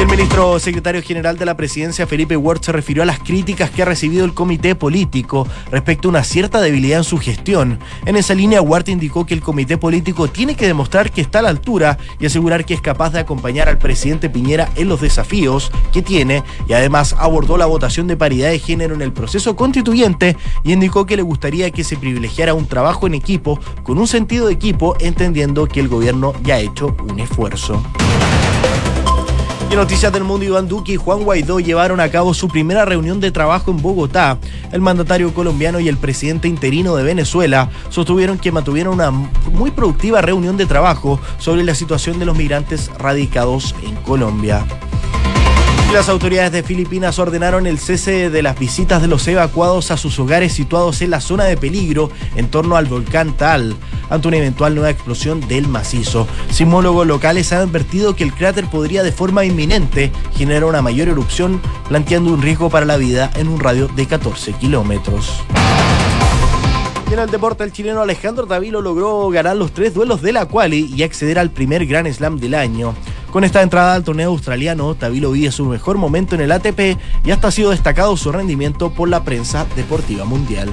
El 0.03 0.09
ministro 0.09 0.59
secretario 0.59 1.01
general 1.01 1.39
de 1.39 1.47
la 1.47 1.57
presidencia, 1.57 2.09
Felipe 2.09 2.37
Ward, 2.37 2.61
se 2.61 2.73
refirió 2.73 3.05
a 3.05 3.07
las 3.07 3.21
críticas 3.21 3.71
que 3.71 3.83
ha 3.83 3.85
recibido 3.85 4.25
el 4.25 4.35
comité 4.35 4.75
político 4.75 5.47
respecto 5.71 6.09
a 6.09 6.11
una 6.11 6.25
cierta 6.25 6.61
debilidad 6.61 6.99
en 6.99 7.05
su 7.05 7.19
gestión. 7.19 7.79
En 8.05 8.17
esa 8.17 8.35
línea, 8.35 8.61
Ward 8.61 8.89
indicó 8.89 9.25
que 9.25 9.35
el 9.35 9.43
comité 9.43 9.79
político 9.79 10.27
tiene 10.27 10.57
que 10.57 10.67
demostrar 10.67 11.13
que 11.13 11.21
está 11.21 11.39
a 11.39 11.43
la 11.43 11.51
altura 11.51 11.99
y 12.19 12.27
asegurar 12.27 12.65
que 12.65 12.75
es 12.75 12.81
capaz 12.81 13.11
de 13.11 13.21
acompañar 13.21 13.69
al 13.69 13.79
presidente 13.79 14.29
Piñera 14.29 14.71
en 14.75 14.89
los 14.89 15.01
desafíos 15.01 15.71
que 15.93 16.03
tiene 16.03 16.43
y 16.67 16.73
además 16.73 17.15
abordó 17.17 17.57
la 17.57 17.67
votación 17.67 18.09
de 18.09 18.17
paridad 18.17 18.51
de 18.51 18.59
género 18.59 18.97
en 18.97 19.03
el 19.03 19.13
proceso 19.13 19.55
constituyente 19.55 20.37
y 20.65 20.73
indicó 20.73 21.07
que 21.07 21.17
le 21.17 21.23
gustaría 21.23 21.71
que 21.71 21.85
se 21.85 21.97
privilegiara 21.97 22.55
un 22.55 22.67
trabajo 22.67 23.07
en 23.07 23.15
equipo 23.15 23.61
con 23.85 23.99
un 23.99 24.09
sentido 24.09 24.49
de 24.49 24.55
equipo, 24.55 24.97
entendiendo 24.99 25.69
que 25.69 25.79
el 25.79 25.87
gobierno 25.87 26.33
ya 26.43 26.57
ha 26.57 26.61
hecho 26.61 26.97
un 27.09 27.21
esfuerzo. 27.21 27.81
Y 29.73 29.75
noticias 29.75 30.13
del 30.13 30.25
mundo, 30.25 30.45
Iván 30.45 30.69
Duque 30.69 30.93
y 30.93 30.97
Juan 30.97 31.25
Guaidó 31.25 31.59
llevaron 31.59 31.99
a 31.99 32.11
cabo 32.11 32.35
su 32.35 32.47
primera 32.47 32.85
reunión 32.85 33.21
de 33.21 33.31
trabajo 33.31 33.71
en 33.71 33.81
Bogotá. 33.81 34.37
El 34.71 34.83
mandatario 34.83 35.33
colombiano 35.33 35.81
y 35.81 35.89
el 35.89 35.97
presidente 35.97 36.47
interino 36.47 36.95
de 36.95 37.03
Venezuela 37.03 37.71
sostuvieron 37.89 38.37
que 38.37 38.53
mantuvieron 38.53 38.93
una 38.93 39.11
muy 39.11 39.71
productiva 39.71 40.21
reunión 40.21 40.59
de 40.59 40.67
trabajo 40.67 41.19
sobre 41.39 41.65
la 41.65 41.75
situación 41.75 42.19
de 42.19 42.27
los 42.27 42.37
migrantes 42.37 42.91
radicados 42.99 43.75
en 43.83 43.97
Colombia. 43.97 44.67
Las 45.93 46.09
autoridades 46.09 46.53
de 46.53 46.63
Filipinas 46.63 47.19
ordenaron 47.19 47.67
el 47.67 47.79
cese 47.79 48.31
de 48.31 48.43
las 48.43 48.59
visitas 48.59 49.03
de 49.03 49.09
los 49.09 49.29
evacuados 49.29 49.91
a 49.91 49.99
sus 49.99 50.19
hogares 50.19 50.55
situados 50.55 51.03
en 51.03 51.11
la 51.11 51.21
zona 51.21 51.45
de 51.45 51.59
peligro 51.59 52.11
en 52.35 52.49
torno 52.49 52.77
al 52.77 52.87
volcán 52.87 53.37
Tal, 53.37 53.77
ante 54.09 54.29
una 54.29 54.39
eventual 54.39 54.75
nueva 54.75 54.89
explosión 54.89 55.47
del 55.49 55.69
macizo. 55.69 56.27
Sismólogos 56.51 57.07
locales 57.07 57.53
han 57.53 57.69
advertido 57.69 58.17
que 58.17 58.25
el 58.25 58.33
cráter 58.33 58.71
podría 58.71 59.03
de 59.03 59.13
forma 59.13 59.45
inminente 59.45 60.11
generar 60.35 60.65
una 60.65 60.81
mayor 60.81 61.09
erupción, 61.09 61.61
planteando 61.89 62.33
un 62.33 62.41
riesgo 62.41 62.71
para 62.71 62.87
la 62.87 62.97
vida 62.97 63.31
en 63.35 63.49
un 63.49 63.61
radio 63.61 63.87
de 63.89 64.07
14 64.07 64.55
kilómetros. 64.55 65.43
En 67.13 67.19
el 67.19 67.31
deporte, 67.31 67.63
el 67.65 67.73
chileno 67.73 68.01
Alejandro 68.01 68.47
Tavilo 68.47 68.81
logró 68.81 69.29
ganar 69.29 69.55
los 69.57 69.73
tres 69.73 69.93
duelos 69.93 70.23
de 70.23 70.33
la 70.33 70.47
quali 70.47 70.91
y 70.97 71.03
acceder 71.03 71.39
al 71.39 71.51
primer 71.51 71.85
Grand 71.85 72.11
Slam 72.11 72.39
del 72.39 72.55
año. 72.55 72.95
Con 73.33 73.45
esta 73.45 73.63
entrada 73.63 73.95
al 73.95 74.05
torneo 74.05 74.29
australiano, 74.29 74.95
Tavilo 74.95 75.31
vive 75.31 75.51
su 75.51 75.65
mejor 75.65 75.97
momento 75.97 76.35
en 76.35 76.43
el 76.43 76.53
ATP 76.53 76.99
y 77.25 77.31
hasta 77.31 77.49
ha 77.49 77.51
sido 77.51 77.71
destacado 77.71 78.15
su 78.19 78.31
rendimiento 78.31 78.91
por 78.91 79.09
la 79.09 79.25
prensa 79.25 79.65
deportiva 79.75 80.27
mundial. 80.27 80.69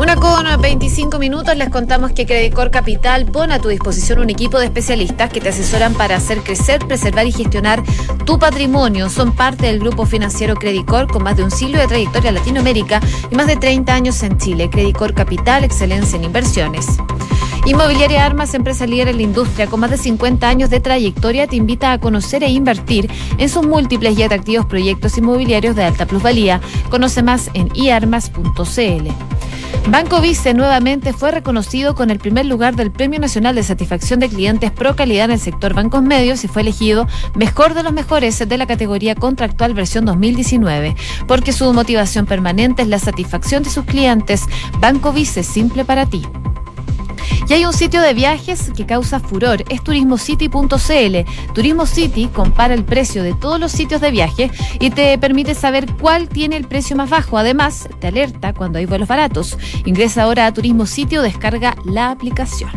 Una 0.00 0.14
con 0.14 0.46
25 0.60 1.18
minutos 1.18 1.56
les 1.56 1.70
contamos 1.70 2.12
que 2.12 2.24
Credicor 2.24 2.70
Capital 2.70 3.26
pone 3.26 3.54
a 3.54 3.58
tu 3.58 3.66
disposición 3.66 4.20
un 4.20 4.30
equipo 4.30 4.60
de 4.60 4.66
especialistas 4.66 5.32
que 5.32 5.40
te 5.40 5.48
asesoran 5.48 5.92
para 5.94 6.14
hacer 6.14 6.38
crecer, 6.38 6.86
preservar 6.86 7.26
y 7.26 7.32
gestionar 7.32 7.82
tu 8.24 8.38
patrimonio. 8.38 9.10
Son 9.10 9.32
parte 9.32 9.66
del 9.66 9.80
grupo 9.80 10.06
financiero 10.06 10.54
Credicor 10.54 11.08
con 11.08 11.24
más 11.24 11.36
de 11.36 11.42
un 11.42 11.50
siglo 11.50 11.80
de 11.80 11.88
trayectoria 11.88 12.28
en 12.28 12.36
Latinoamérica 12.36 13.00
y 13.28 13.34
más 13.34 13.48
de 13.48 13.56
30 13.56 13.92
años 13.92 14.22
en 14.22 14.38
Chile. 14.38 14.70
Credicor 14.70 15.14
Capital, 15.14 15.64
excelencia 15.64 16.16
en 16.16 16.22
inversiones. 16.22 16.86
Inmobiliaria 17.66 18.24
Armas, 18.24 18.54
empresa 18.54 18.86
líder 18.86 19.08
en 19.08 19.16
la 19.16 19.22
industria 19.22 19.66
con 19.66 19.80
más 19.80 19.90
de 19.90 19.98
50 19.98 20.48
años 20.48 20.70
de 20.70 20.80
trayectoria, 20.80 21.46
te 21.46 21.56
invita 21.56 21.92
a 21.92 21.98
conocer 21.98 22.42
e 22.42 22.50
invertir 22.50 23.10
en 23.36 23.48
sus 23.48 23.66
múltiples 23.66 24.18
y 24.18 24.22
atractivos 24.22 24.66
proyectos 24.66 25.18
inmobiliarios 25.18 25.76
de 25.76 25.84
alta 25.84 26.06
plusvalía. 26.06 26.60
Conoce 26.90 27.22
más 27.22 27.50
en 27.54 27.70
iarmas.cl. 27.74 29.08
Banco 29.90 30.20
Vice 30.20 30.52
nuevamente 30.52 31.14
fue 31.14 31.30
reconocido 31.30 31.94
con 31.94 32.10
el 32.10 32.18
primer 32.18 32.44
lugar 32.44 32.76
del 32.76 32.90
Premio 32.90 33.18
Nacional 33.18 33.54
de 33.54 33.62
Satisfacción 33.62 34.20
de 34.20 34.28
Clientes 34.28 34.70
Pro 34.70 34.94
Calidad 34.94 35.26
en 35.26 35.32
el 35.32 35.40
sector 35.40 35.72
bancos 35.72 36.02
medios 36.02 36.44
y 36.44 36.48
fue 36.48 36.60
elegido 36.60 37.06
mejor 37.34 37.72
de 37.72 37.82
los 37.82 37.94
mejores 37.94 38.46
de 38.46 38.58
la 38.58 38.66
categoría 38.66 39.14
contractual 39.14 39.72
versión 39.72 40.04
2019, 40.04 40.94
porque 41.26 41.54
su 41.54 41.72
motivación 41.72 42.26
permanente 42.26 42.82
es 42.82 42.88
la 42.88 42.98
satisfacción 42.98 43.62
de 43.62 43.70
sus 43.70 43.84
clientes. 43.84 44.44
Banco 44.78 45.12
Vice, 45.12 45.42
simple 45.42 45.86
para 45.86 46.04
ti. 46.04 46.22
Y 47.48 47.54
hay 47.54 47.64
un 47.64 47.72
sitio 47.72 48.02
de 48.02 48.12
viajes 48.12 48.70
que 48.76 48.84
causa 48.84 49.20
furor, 49.20 49.64
es 49.70 49.82
turismocity.cl. 49.82 51.52
Turismo 51.54 51.86
City 51.86 52.28
compara 52.30 52.74
el 52.74 52.84
precio 52.84 53.22
de 53.22 53.32
todos 53.32 53.58
los 53.58 53.72
sitios 53.72 54.02
de 54.02 54.10
viaje 54.10 54.50
y 54.80 54.90
te 54.90 55.16
permite 55.16 55.54
saber 55.54 55.86
cuál 55.94 56.28
tiene 56.28 56.58
el 56.58 56.66
precio 56.66 56.94
más 56.94 57.08
bajo. 57.08 57.38
Además, 57.38 57.88
te 58.00 58.08
alerta 58.08 58.52
cuando 58.52 58.78
hay 58.78 58.84
vuelos 58.84 59.08
baratos. 59.08 59.56
Ingresa 59.86 60.24
ahora 60.24 60.44
a 60.44 60.52
Turismo 60.52 60.84
Sitio, 60.84 61.22
descarga 61.22 61.74
la 61.86 62.10
aplicación. 62.10 62.70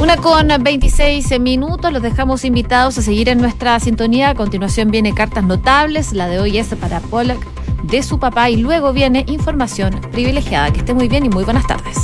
Una 0.00 0.16
con 0.16 0.48
26 0.60 1.40
minutos, 1.40 1.92
los 1.92 2.02
dejamos 2.02 2.44
invitados 2.44 2.96
a 2.98 3.02
seguir 3.02 3.28
en 3.28 3.38
nuestra 3.38 3.78
sintonía. 3.80 4.30
A 4.30 4.34
continuación 4.36 4.92
viene 4.92 5.14
Cartas 5.14 5.44
Notables, 5.44 6.12
la 6.12 6.28
de 6.28 6.38
hoy 6.38 6.58
es 6.58 6.68
para 6.76 7.00
Pollock 7.00 7.44
de 7.82 8.04
su 8.04 8.20
papá 8.20 8.50
y 8.50 8.56
luego 8.56 8.92
viene 8.92 9.24
información 9.26 10.00
privilegiada. 10.12 10.72
Que 10.72 10.78
esté 10.78 10.94
muy 10.94 11.08
bien 11.08 11.24
y 11.24 11.28
muy 11.28 11.42
buenas 11.42 11.66
tardes. 11.66 11.98